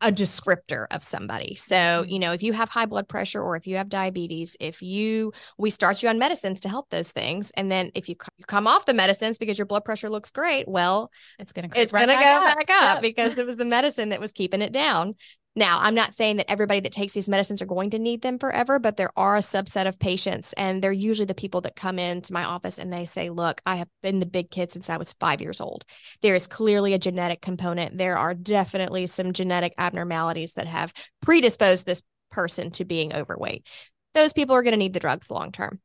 a 0.01 0.11
descriptor 0.11 0.85
of 0.91 1.03
somebody. 1.03 1.55
So, 1.55 1.75
mm-hmm. 1.75 2.09
you 2.09 2.19
know, 2.19 2.31
if 2.31 2.43
you 2.43 2.53
have 2.53 2.69
high 2.69 2.85
blood 2.85 3.07
pressure 3.07 3.41
or 3.41 3.55
if 3.55 3.65
you 3.65 3.77
have 3.77 3.89
diabetes, 3.89 4.55
if 4.59 4.81
you 4.81 5.33
we 5.57 5.69
start 5.69 6.03
you 6.03 6.09
on 6.09 6.19
medicines 6.19 6.61
to 6.61 6.69
help 6.69 6.89
those 6.89 7.11
things 7.11 7.51
and 7.57 7.71
then 7.71 7.91
if 7.95 8.07
you, 8.07 8.15
c- 8.21 8.27
you 8.37 8.45
come 8.45 8.67
off 8.67 8.85
the 8.85 8.93
medicines 8.93 9.37
because 9.37 9.57
your 9.57 9.65
blood 9.65 9.83
pressure 9.83 10.09
looks 10.09 10.29
great, 10.29 10.67
well, 10.67 11.09
It's 11.39 11.51
gonna 11.51 11.69
it's 11.75 11.91
right 11.93 12.05
going 12.05 12.17
to 12.17 12.23
go 12.23 12.29
up. 12.29 12.55
back 12.57 12.69
up 12.69 13.01
because 13.01 13.37
it 13.37 13.45
was 13.45 13.57
the 13.57 13.65
medicine 13.65 14.09
that 14.09 14.19
was 14.19 14.31
keeping 14.33 14.61
it 14.61 14.71
down. 14.71 15.15
Now, 15.57 15.79
I'm 15.81 15.95
not 15.95 16.13
saying 16.13 16.37
that 16.37 16.51
everybody 16.51 16.81
that 16.81 16.91
takes 16.91 17.13
these 17.13 17.27
medicines 17.27 17.63
are 17.63 17.65
going 17.65 17.89
to 17.89 17.97
need 17.97 18.21
them 18.21 18.37
forever, 18.37 18.77
but 18.77 18.95
there 18.95 19.09
are 19.17 19.35
a 19.35 19.39
subset 19.39 19.87
of 19.87 19.97
patients, 19.97 20.53
and 20.53 20.83
they're 20.83 20.91
usually 20.91 21.25
the 21.25 21.33
people 21.33 21.61
that 21.61 21.75
come 21.75 21.97
into 21.97 22.31
my 22.31 22.43
office 22.43 22.77
and 22.77 22.93
they 22.93 23.05
say, 23.05 23.31
Look, 23.31 23.59
I 23.65 23.77
have 23.77 23.87
been 24.03 24.19
the 24.19 24.27
big 24.27 24.51
kid 24.51 24.71
since 24.71 24.87
I 24.87 24.97
was 24.97 25.13
five 25.13 25.41
years 25.41 25.59
old. 25.59 25.83
There 26.21 26.35
is 26.35 26.45
clearly 26.45 26.93
a 26.93 26.99
genetic 26.99 27.41
component. 27.41 27.97
There 27.97 28.19
are 28.19 28.35
definitely 28.35 29.07
some 29.07 29.33
genetic 29.33 29.73
abnormalities 29.79 30.53
that 30.53 30.67
have 30.67 30.93
predisposed 31.23 31.87
this 31.87 32.03
person 32.29 32.69
to 32.71 32.85
being 32.85 33.15
overweight. 33.15 33.65
Those 34.13 34.33
people 34.33 34.55
are 34.55 34.61
going 34.61 34.73
to 34.73 34.77
need 34.77 34.93
the 34.93 34.99
drugs 34.99 35.31
long 35.31 35.51
term 35.51 35.79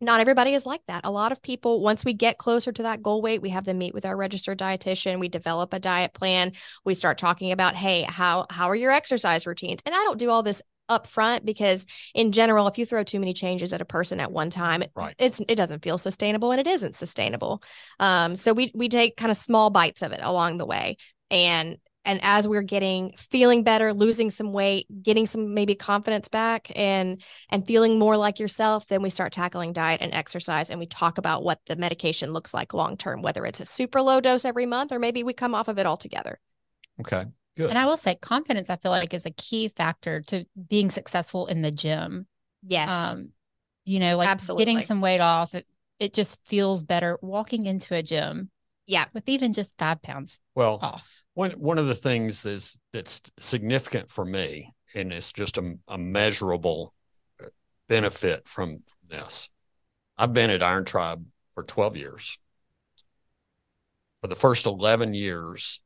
not 0.00 0.20
everybody 0.20 0.54
is 0.54 0.66
like 0.66 0.82
that. 0.86 1.04
A 1.04 1.10
lot 1.10 1.32
of 1.32 1.42
people, 1.42 1.80
once 1.80 2.04
we 2.04 2.12
get 2.12 2.38
closer 2.38 2.70
to 2.72 2.82
that 2.84 3.02
goal 3.02 3.20
weight, 3.20 3.42
we 3.42 3.50
have 3.50 3.64
them 3.64 3.78
meet 3.78 3.94
with 3.94 4.06
our 4.06 4.16
registered 4.16 4.58
dietitian. 4.58 5.18
We 5.18 5.28
develop 5.28 5.72
a 5.74 5.78
diet 5.80 6.14
plan. 6.14 6.52
We 6.84 6.94
start 6.94 7.18
talking 7.18 7.52
about, 7.52 7.74
hey, 7.74 8.02
how 8.02 8.46
how 8.50 8.68
are 8.70 8.76
your 8.76 8.90
exercise 8.92 9.46
routines? 9.46 9.80
And 9.84 9.94
I 9.94 9.98
don't 10.04 10.18
do 10.18 10.30
all 10.30 10.42
this 10.42 10.62
up 10.88 11.06
front 11.06 11.44
because 11.44 11.84
in 12.14 12.32
general, 12.32 12.66
if 12.66 12.78
you 12.78 12.86
throw 12.86 13.02
too 13.02 13.20
many 13.20 13.32
changes 13.34 13.72
at 13.72 13.80
a 13.82 13.84
person 13.84 14.20
at 14.20 14.32
one 14.32 14.50
time, 14.50 14.82
it, 14.82 14.90
Right. 14.94 15.14
it's 15.18 15.40
it 15.40 15.56
doesn't 15.56 15.82
feel 15.82 15.98
sustainable 15.98 16.50
and 16.52 16.60
it 16.60 16.66
isn't 16.66 16.94
sustainable. 16.94 17.62
Um, 18.00 18.36
so 18.36 18.52
we 18.52 18.72
we 18.74 18.88
take 18.88 19.16
kind 19.16 19.30
of 19.30 19.36
small 19.36 19.70
bites 19.70 20.02
of 20.02 20.12
it 20.12 20.20
along 20.22 20.58
the 20.58 20.66
way. 20.66 20.96
And 21.30 21.76
and 22.08 22.18
as 22.24 22.48
we're 22.48 22.62
getting 22.62 23.12
feeling 23.16 23.62
better 23.62 23.94
losing 23.94 24.30
some 24.30 24.52
weight 24.52 24.86
getting 25.02 25.26
some 25.26 25.54
maybe 25.54 25.76
confidence 25.76 26.28
back 26.28 26.72
and 26.74 27.22
and 27.50 27.66
feeling 27.66 27.98
more 27.98 28.16
like 28.16 28.40
yourself 28.40 28.86
then 28.88 29.02
we 29.02 29.10
start 29.10 29.32
tackling 29.32 29.72
diet 29.72 30.00
and 30.02 30.12
exercise 30.14 30.70
and 30.70 30.80
we 30.80 30.86
talk 30.86 31.18
about 31.18 31.44
what 31.44 31.60
the 31.66 31.76
medication 31.76 32.32
looks 32.32 32.52
like 32.52 32.74
long 32.74 32.96
term 32.96 33.22
whether 33.22 33.46
it's 33.46 33.60
a 33.60 33.66
super 33.66 34.02
low 34.02 34.20
dose 34.20 34.44
every 34.44 34.66
month 34.66 34.90
or 34.90 34.98
maybe 34.98 35.22
we 35.22 35.32
come 35.32 35.54
off 35.54 35.68
of 35.68 35.78
it 35.78 35.86
altogether 35.86 36.40
Okay, 37.00 37.26
good. 37.56 37.70
And 37.70 37.78
I 37.78 37.86
will 37.86 37.96
say 37.96 38.16
confidence, 38.16 38.70
I 38.70 38.76
feel 38.76 38.90
like 38.90 39.14
is 39.14 39.26
a 39.26 39.30
key 39.30 39.68
factor 39.68 40.20
to 40.28 40.46
being 40.68 40.90
successful 40.90 41.46
in 41.46 41.62
the 41.62 41.70
gym. 41.70 42.26
yes 42.66 42.90
Um, 42.90 43.30
you 43.84 44.00
know, 44.00 44.16
like 44.16 44.28
Absolutely. 44.28 44.64
getting 44.64 44.82
some 44.82 45.00
weight 45.00 45.20
off, 45.20 45.54
it, 45.54 45.66
it 45.98 46.12
just 46.12 46.46
feels 46.46 46.82
better 46.82 47.18
walking 47.22 47.66
into 47.66 47.94
a 47.94 48.02
gym 48.02 48.50
yeah 48.88 49.04
with 49.12 49.28
even 49.28 49.52
just 49.52 49.74
five 49.78 50.02
pounds 50.02 50.40
well, 50.56 50.80
off. 50.82 51.22
One 51.34 51.52
one 51.52 51.78
of 51.78 51.86
the 51.86 51.94
things 51.94 52.44
is 52.44 52.80
that's 52.92 53.20
significant 53.38 54.10
for 54.10 54.24
me, 54.24 54.74
and 54.94 55.12
it's 55.12 55.32
just 55.32 55.58
a, 55.58 55.74
a 55.86 55.98
measurable 55.98 56.94
uh, 57.40 57.48
benefit 57.88 58.48
from 58.48 58.82
this. 59.08 59.50
I've 60.16 60.32
been 60.32 60.50
at 60.50 60.64
Iron 60.64 60.84
Tribe 60.84 61.24
for 61.54 61.62
12 61.62 61.96
years. 61.96 62.38
For 64.20 64.26
the 64.26 64.34
first 64.34 64.66
11 64.66 65.14
years, 65.14 65.80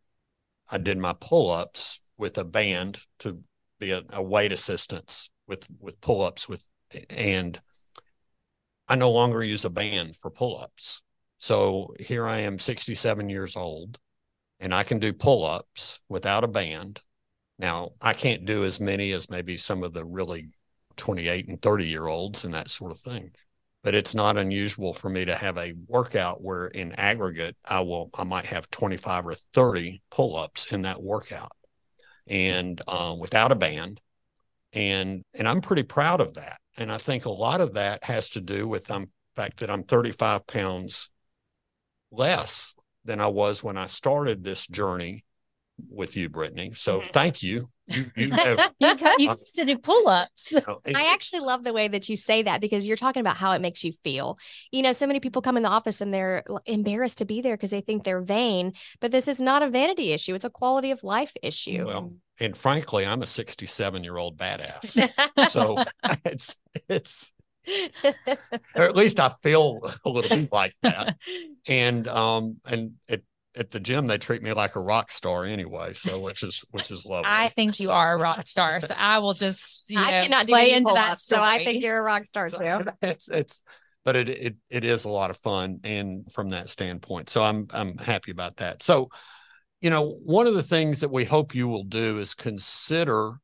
I 0.70 0.78
did 0.78 0.96
my 0.96 1.12
pull-ups 1.12 2.00
with 2.16 2.38
a 2.38 2.44
band 2.44 3.00
to 3.18 3.42
be 3.78 3.90
a, 3.90 4.02
a 4.10 4.22
weight 4.22 4.52
assistance 4.52 5.28
with 5.46 5.66
with 5.80 6.00
pull-ups 6.00 6.48
with 6.48 6.66
and 7.10 7.60
I 8.88 8.94
no 8.96 9.10
longer 9.10 9.42
use 9.42 9.64
a 9.64 9.70
band 9.70 10.16
for 10.16 10.30
pull-ups. 10.30 11.02
So 11.42 11.92
here 11.98 12.24
I 12.24 12.38
am 12.38 12.60
67 12.60 13.28
years 13.28 13.56
old 13.56 13.98
and 14.60 14.72
I 14.72 14.84
can 14.84 15.00
do 15.00 15.12
pull 15.12 15.44
ups 15.44 15.98
without 16.08 16.44
a 16.44 16.48
band. 16.48 17.00
Now, 17.58 17.90
I 18.00 18.12
can't 18.12 18.44
do 18.44 18.62
as 18.64 18.78
many 18.78 19.10
as 19.10 19.28
maybe 19.28 19.56
some 19.56 19.82
of 19.82 19.92
the 19.92 20.04
really 20.04 20.50
28 20.96 21.48
and 21.48 21.60
30 21.60 21.84
year 21.84 22.06
olds 22.06 22.44
and 22.44 22.54
that 22.54 22.70
sort 22.70 22.92
of 22.92 23.00
thing. 23.00 23.32
But 23.82 23.96
it's 23.96 24.14
not 24.14 24.36
unusual 24.36 24.94
for 24.94 25.08
me 25.08 25.24
to 25.24 25.34
have 25.34 25.58
a 25.58 25.74
workout 25.88 26.40
where 26.40 26.68
in 26.68 26.92
aggregate, 26.92 27.56
I 27.68 27.80
will, 27.80 28.10
I 28.14 28.22
might 28.22 28.46
have 28.46 28.70
25 28.70 29.26
or 29.26 29.34
30 29.52 30.00
pull 30.12 30.36
ups 30.36 30.70
in 30.70 30.82
that 30.82 31.02
workout 31.02 31.56
and 32.28 32.80
uh, 32.86 33.16
without 33.18 33.50
a 33.50 33.56
band. 33.56 34.00
And, 34.72 35.24
and 35.34 35.48
I'm 35.48 35.60
pretty 35.60 35.82
proud 35.82 36.20
of 36.20 36.34
that. 36.34 36.60
And 36.76 36.92
I 36.92 36.98
think 36.98 37.24
a 37.24 37.30
lot 37.30 37.60
of 37.60 37.74
that 37.74 38.04
has 38.04 38.28
to 38.30 38.40
do 38.40 38.68
with 38.68 38.84
the 38.84 39.08
fact 39.34 39.58
that 39.58 39.70
I'm 39.70 39.82
35 39.82 40.46
pounds 40.46 41.10
less 42.12 42.74
than 43.04 43.20
I 43.20 43.26
was 43.26 43.64
when 43.64 43.76
I 43.76 43.86
started 43.86 44.44
this 44.44 44.66
journey 44.66 45.24
with 45.90 46.16
you, 46.16 46.28
Brytney. 46.28 46.76
So 46.76 47.00
Mhm. 47.00 47.12
thank 47.12 47.42
you. 47.42 47.68
You, 47.86 48.10
you 48.16 48.30
have, 48.36 48.72
you 48.78 48.96
got, 48.96 49.18
you 49.18 49.28
used 49.30 49.56
to 49.56 49.64
do 49.64 49.76
pull 49.78 50.06
ups. 50.06 50.52
you 50.52 50.60
know, 50.66 50.80
I 50.86 51.12
actually 51.12 51.40
love 51.40 51.64
the 51.64 51.72
way 51.72 51.88
that 51.88 52.08
you 52.08 52.16
say 52.16 52.42
that 52.42 52.60
because 52.60 52.86
you're 52.86 52.96
talking 52.96 53.20
about 53.20 53.36
how 53.36 53.52
it 53.52 53.60
makes 53.60 53.82
you 53.82 53.92
feel. 54.04 54.38
You 54.70 54.82
know, 54.82 54.92
so 54.92 55.06
many 55.06 55.18
people 55.18 55.42
come 55.42 55.56
in 55.56 55.62
the 55.62 55.68
office 55.68 56.00
and 56.00 56.14
they're 56.14 56.44
embarrassed 56.66 57.18
to 57.18 57.24
be 57.24 57.40
there 57.40 57.56
because 57.56 57.70
they 57.70 57.80
think 57.80 58.04
they're 58.04 58.20
vain, 58.20 58.72
but 59.00 59.10
this 59.10 59.26
is 59.26 59.40
not 59.40 59.62
a 59.62 59.68
vanity 59.68 60.12
issue. 60.12 60.34
It's 60.34 60.44
a 60.44 60.50
quality 60.50 60.90
of 60.92 61.02
life 61.02 61.32
issue. 61.42 61.86
Well, 61.86 62.14
and 62.38 62.56
frankly, 62.56 63.04
I'm 63.06 63.22
a 63.22 63.26
67 63.26 64.04
year 64.04 64.16
old 64.16 64.36
badass. 64.36 65.08
So 65.50 65.84
it's, 66.24 66.56
it's, 66.88 67.32
or 68.74 68.82
at 68.82 68.96
least 68.96 69.20
I 69.20 69.30
feel 69.42 69.80
a 70.04 70.08
little 70.08 70.28
bit 70.36 70.52
like 70.52 70.74
that. 70.82 71.16
And, 71.68 72.08
um, 72.08 72.58
and 72.66 72.94
at, 73.08 73.22
at 73.54 73.70
the 73.70 73.80
gym, 73.80 74.06
they 74.06 74.18
treat 74.18 74.42
me 74.42 74.52
like 74.52 74.76
a 74.76 74.80
rock 74.80 75.12
star 75.12 75.44
anyway. 75.44 75.92
So, 75.92 76.18
which 76.20 76.42
is, 76.42 76.64
which 76.70 76.90
is 76.90 77.04
lovely. 77.06 77.30
I 77.30 77.48
think 77.48 77.80
you 77.80 77.90
are 77.90 78.14
a 78.14 78.18
rock 78.18 78.46
star. 78.46 78.80
So 78.80 78.94
I 78.96 79.18
will 79.18 79.34
just, 79.34 79.90
you 79.90 79.98
I 79.98 80.10
know, 80.10 80.22
cannot 80.22 80.46
play 80.48 80.60
any 80.62 80.72
into 80.72 80.92
that 80.94 81.18
pull-ups, 81.18 81.24
so 81.26 81.42
I 81.42 81.58
think 81.58 81.82
you're 81.82 81.98
a 81.98 82.02
rock 82.02 82.24
star 82.24 82.48
So 82.48 82.58
too. 82.58 82.90
it's 83.02 83.28
it's 83.28 83.62
but 84.04 84.16
it, 84.16 84.28
it 84.28 84.56
it 84.70 84.84
is 84.84 85.04
a 85.04 85.10
lot 85.10 85.30
of 85.30 85.36
fun 85.38 85.80
and 85.84 86.30
from 86.32 86.48
that 86.48 86.68
standpoint 86.68 87.30
so 87.30 87.42
i'm 87.42 87.68
i'm 87.72 87.96
happy 87.98 88.32
about 88.32 88.56
that 88.56 88.82
so 88.82 89.08
you 89.80 89.90
know 89.90 90.18
one 90.24 90.46
of 90.46 90.54
the 90.54 90.62
things 90.62 91.00
that 91.00 91.10
we 91.10 91.24
hope 91.24 91.54
you 91.54 91.68
will 91.68 91.84
do 91.84 92.18
is 92.18 92.34
consider 92.34 93.34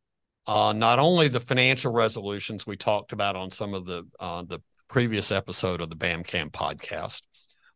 uh, 0.49 0.73
not 0.73 0.99
only 0.99 1.29
the 1.29 1.39
financial 1.39 1.93
resolutions 1.93 2.67
we 2.67 2.77
talked 2.77 3.13
about 3.13 3.37
on 3.37 3.51
some 3.51 3.75
of 3.75 3.87
the 3.87 4.05
uh, 4.19 4.43
the 4.43 4.61
previous 4.89 5.31
episode 5.31 5.81
of 5.81 5.91
the 5.91 5.97
bamcam 5.97 6.51
podcast 6.51 7.23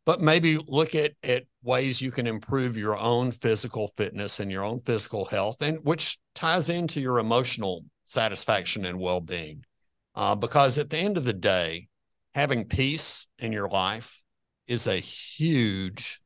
but 0.04 0.20
maybe 0.20 0.58
look 0.66 0.94
at 0.94 1.12
at 1.22 1.44
ways 1.62 2.00
you 2.00 2.10
can 2.10 2.26
improve 2.26 2.76
your 2.76 2.96
own 2.96 3.30
physical 3.30 3.88
fitness 3.88 4.40
and 4.40 4.50
your 4.50 4.64
own 4.64 4.80
physical 4.80 5.24
health 5.24 5.56
and 5.60 5.78
which 5.84 6.18
ties 6.34 6.70
into 6.70 7.00
your 7.00 7.18
emotional 7.18 7.84
satisfaction 8.04 8.84
and 8.84 8.98
well-being. 8.98 9.64
Uh, 10.14 10.34
because 10.34 10.78
at 10.78 10.90
the 10.90 10.98
end 10.98 11.16
of 11.16 11.24
the 11.24 11.32
day, 11.32 11.88
having 12.34 12.64
peace 12.66 13.26
in 13.38 13.52
your 13.52 13.68
life 13.68 14.22
is 14.66 14.86
a 14.86 14.96
huge, 14.96 16.20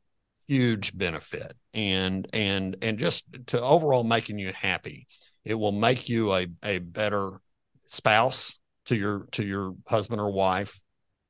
huge 0.48 0.96
benefit, 0.96 1.56
and 1.72 2.26
and 2.32 2.76
and 2.82 2.98
just 2.98 3.24
to 3.46 3.60
overall 3.62 4.02
making 4.02 4.38
you 4.38 4.52
happy, 4.52 5.06
it 5.46 5.54
will 5.54 5.72
make 5.72 6.08
you 6.08 6.34
a 6.34 6.46
a 6.62 6.78
better 6.78 7.40
spouse 7.86 8.58
to 8.86 8.96
your 8.96 9.28
to 9.30 9.44
your 9.44 9.74
husband 9.86 10.20
or 10.20 10.30
wife. 10.30 10.82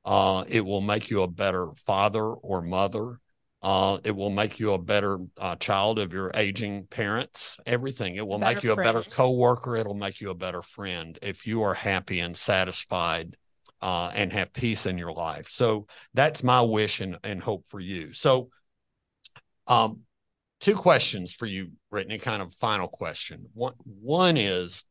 Uh, 0.03 0.43
it 0.47 0.65
will 0.65 0.81
make 0.81 1.09
you 1.09 1.21
a 1.21 1.27
better 1.27 1.67
father 1.85 2.25
or 2.25 2.61
mother. 2.61 3.19
Uh, 3.61 3.99
it 4.03 4.15
will 4.15 4.29
make 4.29 4.59
you 4.59 4.73
a 4.73 4.77
better 4.77 5.19
uh, 5.39 5.55
child 5.57 5.99
of 5.99 6.13
your 6.13 6.31
aging 6.33 6.87
parents. 6.87 7.57
Everything. 7.65 8.15
It 8.15 8.25
will 8.25 8.37
make 8.39 8.63
you 8.63 8.71
a 8.71 8.75
better 8.75 9.01
coworker. 9.01 9.75
It'll 9.75 9.93
make 9.93 10.21
you 10.21 10.29
a 10.29 10.35
better 10.35 10.61
friend 10.61 11.17
if 11.21 11.45
you 11.45 11.63
are 11.63 11.73
happy 11.73 12.19
and 12.19 12.35
satisfied 12.35 13.35
uh, 13.81 14.11
and 14.15 14.31
have 14.33 14.53
peace 14.53 14.85
in 14.85 14.97
your 14.97 15.11
life. 15.11 15.49
So 15.49 15.87
that's 16.13 16.43
my 16.43 16.61
wish 16.61 17.01
and, 17.01 17.17
and 17.23 17.41
hope 17.41 17.67
for 17.67 17.79
you. 17.79 18.13
So, 18.13 18.49
um, 19.67 20.01
two 20.59 20.75
questions 20.75 21.33
for 21.33 21.45
you, 21.45 21.71
Brytney. 21.91 22.21
Kind 22.21 22.41
of 22.41 22.53
final 22.53 22.87
question. 22.87 23.47
One 23.53 23.73
one 23.85 24.37
is 24.37 24.83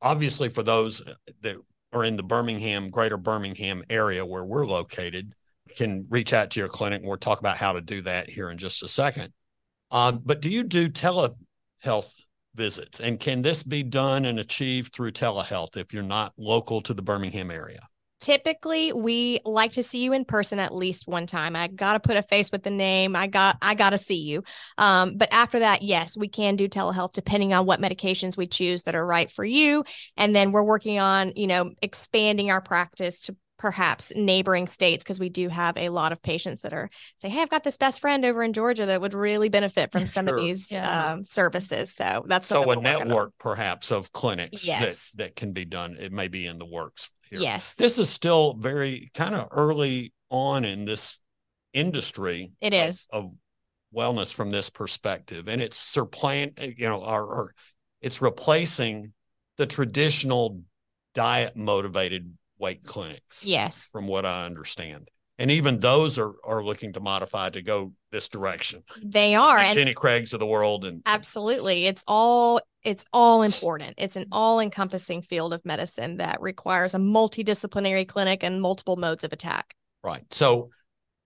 obviously 0.00 0.48
for 0.48 0.62
those 0.62 1.02
that 1.42 1.56
are 1.92 2.04
in 2.04 2.16
the 2.16 2.22
Birmingham, 2.22 2.90
greater 2.90 3.16
Birmingham 3.16 3.84
area 3.88 4.24
where 4.24 4.44
we're 4.44 4.66
located 4.66 5.34
can 5.76 6.06
reach 6.10 6.32
out 6.32 6.50
to 6.50 6.60
your 6.60 6.68
clinic 6.68 7.00
and 7.00 7.08
we'll 7.08 7.16
talk 7.16 7.40
about 7.40 7.56
how 7.56 7.72
to 7.72 7.80
do 7.80 8.02
that 8.02 8.28
here 8.28 8.50
in 8.50 8.58
just 8.58 8.82
a 8.82 8.88
second. 8.88 9.32
Um, 9.90 10.20
but 10.24 10.40
do 10.40 10.50
you 10.50 10.62
do 10.62 10.88
telehealth 10.88 12.12
visits? 12.54 13.00
And 13.00 13.18
can 13.18 13.42
this 13.42 13.62
be 13.62 13.82
done 13.82 14.24
and 14.24 14.38
achieved 14.38 14.92
through 14.92 15.12
telehealth 15.12 15.76
if 15.76 15.92
you're 15.92 16.02
not 16.02 16.32
local 16.36 16.80
to 16.82 16.94
the 16.94 17.02
Birmingham 17.02 17.50
area? 17.50 17.80
Typically 18.20 18.92
we 18.92 19.40
like 19.44 19.72
to 19.72 19.82
see 19.82 20.02
you 20.02 20.12
in 20.12 20.24
person 20.24 20.58
at 20.58 20.74
least 20.74 21.06
one 21.06 21.26
time. 21.26 21.54
I 21.56 21.68
gotta 21.68 22.00
put 22.00 22.16
a 22.16 22.22
face 22.22 22.50
with 22.50 22.62
the 22.62 22.70
name. 22.70 23.14
I 23.16 23.26
got 23.26 23.56
i 23.60 23.74
gotta 23.74 23.98
see 23.98 24.22
you. 24.22 24.42
Um, 24.78 25.16
but 25.16 25.32
after 25.32 25.58
that 25.60 25.82
yes 25.82 26.16
we 26.16 26.28
can 26.28 26.56
do 26.56 26.68
telehealth 26.68 27.12
depending 27.12 27.52
on 27.52 27.66
what 27.66 27.80
medications 27.80 28.36
we 28.36 28.46
choose 28.46 28.84
that 28.84 28.94
are 28.94 29.06
right 29.06 29.30
for 29.30 29.44
you. 29.44 29.84
And 30.16 30.34
then 30.34 30.52
we're 30.52 30.62
working 30.62 30.98
on 30.98 31.32
you 31.36 31.46
know 31.46 31.72
expanding 31.82 32.50
our 32.50 32.60
practice 32.60 33.22
to 33.22 33.36
perhaps 33.58 34.12
neighboring 34.16 34.66
states 34.66 35.04
because 35.04 35.20
we 35.20 35.28
do 35.28 35.48
have 35.48 35.76
a 35.76 35.88
lot 35.88 36.12
of 36.12 36.22
patients 36.22 36.62
that 36.62 36.72
are 36.72 36.90
say 37.18 37.28
hey 37.28 37.40
i've 37.40 37.50
got 37.50 37.62
this 37.62 37.76
best 37.76 38.00
friend 38.00 38.24
over 38.24 38.42
in 38.42 38.52
georgia 38.52 38.86
that 38.86 39.00
would 39.00 39.14
really 39.14 39.48
benefit 39.48 39.92
from 39.92 40.06
some 40.06 40.26
sure. 40.26 40.36
of 40.36 40.40
these 40.40 40.72
yeah. 40.72 41.12
um, 41.12 41.24
services 41.24 41.92
so 41.92 42.24
that's 42.26 42.48
so 42.48 42.70
a 42.70 42.76
network 42.76 43.32
perhaps 43.38 43.92
of 43.92 44.12
clinics 44.12 44.66
yes. 44.66 45.12
that, 45.12 45.18
that 45.18 45.36
can 45.36 45.52
be 45.52 45.64
done 45.64 45.96
it 46.00 46.12
may 46.12 46.28
be 46.28 46.46
in 46.46 46.58
the 46.58 46.66
works 46.66 47.10
here 47.30 47.38
yes 47.38 47.74
this 47.74 47.98
is 47.98 48.10
still 48.10 48.54
very 48.54 49.10
kind 49.14 49.34
of 49.34 49.48
early 49.52 50.12
on 50.30 50.64
in 50.64 50.84
this 50.84 51.18
industry 51.72 52.52
it 52.60 52.74
is 52.74 53.08
of, 53.12 53.24
of 53.24 53.30
wellness 53.94 54.34
from 54.34 54.50
this 54.50 54.70
perspective 54.70 55.48
and 55.48 55.62
it's 55.62 55.76
supplant 55.76 56.58
you 56.76 56.88
know 56.88 57.02
our, 57.02 57.28
our 57.32 57.54
it's 58.00 58.20
replacing 58.20 59.12
the 59.56 59.66
traditional 59.66 60.60
diet 61.14 61.56
motivated 61.56 62.36
weight 62.64 62.82
clinics. 62.84 63.44
Yes. 63.44 63.90
From 63.92 64.06
what 64.06 64.24
I 64.24 64.46
understand. 64.46 65.10
And 65.38 65.50
even 65.50 65.80
those 65.80 66.18
are 66.18 66.32
are 66.44 66.64
looking 66.64 66.92
to 66.94 67.00
modify 67.00 67.50
to 67.50 67.60
go 67.60 67.92
this 68.10 68.28
direction. 68.28 68.82
They 69.04 69.34
are. 69.34 69.58
and 69.58 69.74
Jenny 69.74 69.92
Craig's 69.92 70.32
of 70.32 70.40
the 70.40 70.46
world 70.46 70.84
and 70.84 71.02
absolutely. 71.04 71.86
It's 71.86 72.04
all 72.08 72.60
it's 72.82 73.04
all 73.12 73.42
important. 73.42 73.94
It's 73.98 74.16
an 74.16 74.26
all-encompassing 74.30 75.22
field 75.22 75.52
of 75.52 75.64
medicine 75.64 76.18
that 76.18 76.40
requires 76.40 76.94
a 76.94 76.98
multidisciplinary 76.98 78.06
clinic 78.06 78.42
and 78.42 78.62
multiple 78.62 78.96
modes 78.96 79.24
of 79.24 79.32
attack. 79.32 79.74
Right. 80.02 80.24
So 80.30 80.70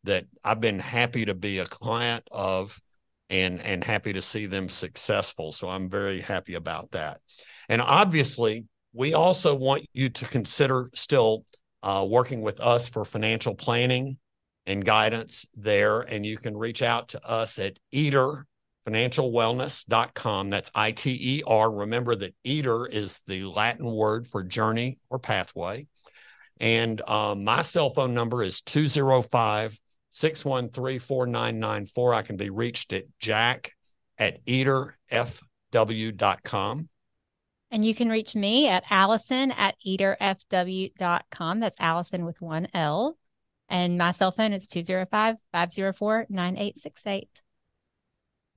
that 0.05 0.27
I've 0.45 0.61
been 0.61 0.79
happy 0.79 1.25
to 1.25 1.35
be 1.35 1.59
a 1.59 1.67
client 1.67 2.27
of 2.31 2.81
and 3.29 3.61
and 3.63 3.83
happy 3.83 4.13
to 4.13 4.23
see 4.23 4.47
them 4.47 4.69
successful. 4.69 5.53
So 5.53 5.69
I'm 5.69 5.91
very 5.91 6.21
happy 6.21 6.55
about 6.55 6.93
that. 6.93 7.21
And 7.69 7.83
obviously, 7.83 8.67
we 8.93 9.15
also 9.15 9.55
want 9.55 9.87
you 9.93 10.09
to 10.11 10.25
consider 10.27 10.91
still 10.95 11.45
uh, 11.83 12.07
working 12.09 12.43
with 12.43 12.61
us 12.61 12.89
for 12.89 13.05
financial 13.05 13.55
planning 13.55 14.19
and 14.67 14.85
guidance 14.85 15.45
there. 15.57 16.01
And 16.01 16.25
you 16.25 16.39
can 16.39 16.57
reach 16.57 16.83
out 16.83 17.09
to 17.09 17.25
us 17.27 17.59
at 17.59 17.79
Iter 17.95 18.47
financialwellness.com. 18.87 20.51
That's 20.51 20.71
I 20.75 20.93
T 20.93 21.19
E 21.21 21.43
R. 21.47 21.71
Remember 21.71 22.15
that 22.17 22.35
iter 22.47 22.87
is 22.87 23.21
the 23.27 23.45
Latin 23.45 23.91
word 23.91 24.27
for 24.27 24.43
journey 24.43 24.99
or 25.11 25.19
pathway. 25.19 25.87
And 26.61 27.03
um, 27.09 27.45
my 27.45 27.63
cell 27.63 27.91
phone 27.91 28.15
number 28.15 28.43
is 28.43 28.61
205 28.63 29.79
613-4994. 30.17 32.15
I 32.15 32.23
can 32.23 32.37
be 32.37 32.51
reached 32.51 32.93
at 32.93 33.05
jack 33.19 33.73
at 34.19 34.45
iterfw.com. 34.47 34.99
And 37.71 37.85
you 37.85 37.95
can 37.95 38.09
reach 38.09 38.35
me 38.35 38.69
at 38.69 38.85
Alison 38.91 39.51
at 39.53 39.75
iterfw.com. 39.87 41.61
That's 41.61 41.77
Alison 41.79 42.25
with 42.25 42.41
one 42.41 42.69
L. 42.73 43.19
And 43.69 43.99
my 43.99 44.13
cell 44.13 44.31
phone 44.31 44.53
is 44.53 44.69
205 44.69 45.37
504 45.53 46.27
9868. 46.31 47.29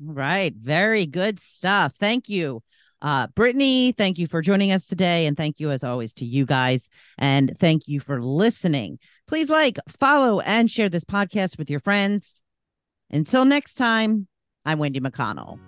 All 0.07 0.13
right. 0.13 0.53
Very 0.55 1.05
good 1.07 1.39
stuff. 1.39 1.93
Thank 1.99 2.29
you. 2.29 2.61
Uh, 3.01 3.27
Brytney, 3.27 3.95
thank 3.95 4.17
you 4.17 4.27
for 4.27 4.41
joining 4.41 4.71
us 4.71 4.85
today. 4.85 5.25
And 5.25 5.37
thank 5.37 5.59
you, 5.59 5.71
as 5.71 5.83
always, 5.83 6.13
to 6.15 6.25
you 6.25 6.45
guys. 6.45 6.89
And 7.17 7.57
thank 7.57 7.87
you 7.87 7.99
for 7.99 8.21
listening. 8.21 8.99
Please 9.27 9.49
like, 9.49 9.77
follow, 9.87 10.39
and 10.41 10.69
share 10.69 10.89
this 10.89 11.05
podcast 11.05 11.57
with 11.57 11.69
your 11.69 11.79
friends. 11.79 12.43
Until 13.09 13.45
next 13.45 13.75
time, 13.75 14.27
I'm 14.65 14.79
Wendy 14.79 14.99
McConnell. 14.99 15.59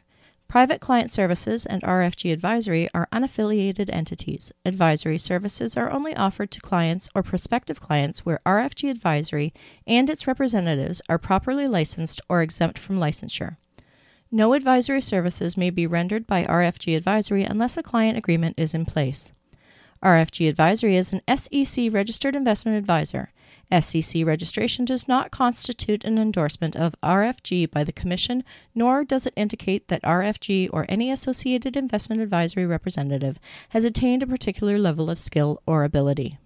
Private 0.49 0.81
Client 0.81 1.09
Services 1.09 1.65
and 1.65 1.81
RFG 1.83 2.33
Advisory 2.33 2.89
are 2.93 3.07
unaffiliated 3.13 3.89
entities. 3.93 4.51
Advisory 4.65 5.17
services 5.17 5.77
are 5.77 5.89
only 5.89 6.13
offered 6.17 6.51
to 6.51 6.59
clients 6.59 7.07
or 7.15 7.23
prospective 7.23 7.79
clients 7.79 8.25
where 8.25 8.41
RFG 8.45 8.89
Advisory 8.89 9.53
and 9.87 10.09
its 10.09 10.27
representatives 10.27 11.01
are 11.07 11.17
properly 11.17 11.65
licensed 11.65 12.19
or 12.27 12.41
exempt 12.41 12.77
from 12.77 12.99
licensure. 12.99 13.55
No 14.31 14.53
advisory 14.53 15.01
services 15.01 15.57
may 15.57 15.71
be 15.71 15.87
rendered 15.87 16.27
by 16.27 16.43
RFG 16.43 16.95
Advisory 16.95 17.43
unless 17.43 17.77
a 17.77 17.83
client 17.83 18.15
agreement 18.15 18.59
is 18.59 18.75
in 18.75 18.85
place. 18.85 19.31
RFG 20.03 20.47
Advisory 20.47 20.95
is 20.95 21.11
an 21.11 21.21
SEC 21.35 21.91
registered 21.91 22.35
investment 22.35 22.77
advisor. 22.77 23.31
SEC 23.79 24.25
registration 24.25 24.85
does 24.85 25.07
not 25.07 25.31
constitute 25.31 26.03
an 26.03 26.17
endorsement 26.17 26.75
of 26.75 26.95
RFG 27.01 27.69
by 27.71 27.83
the 27.83 27.91
Commission, 27.91 28.43
nor 28.75 29.03
does 29.03 29.25
it 29.25 29.33
indicate 29.35 29.87
that 29.87 30.03
RFG 30.03 30.69
or 30.71 30.85
any 30.87 31.11
associated 31.11 31.75
investment 31.75 32.21
advisory 32.21 32.65
representative 32.65 33.39
has 33.69 33.83
attained 33.83 34.23
a 34.23 34.27
particular 34.27 34.77
level 34.77 35.09
of 35.09 35.19
skill 35.19 35.61
or 35.65 35.83
ability. 35.83 36.39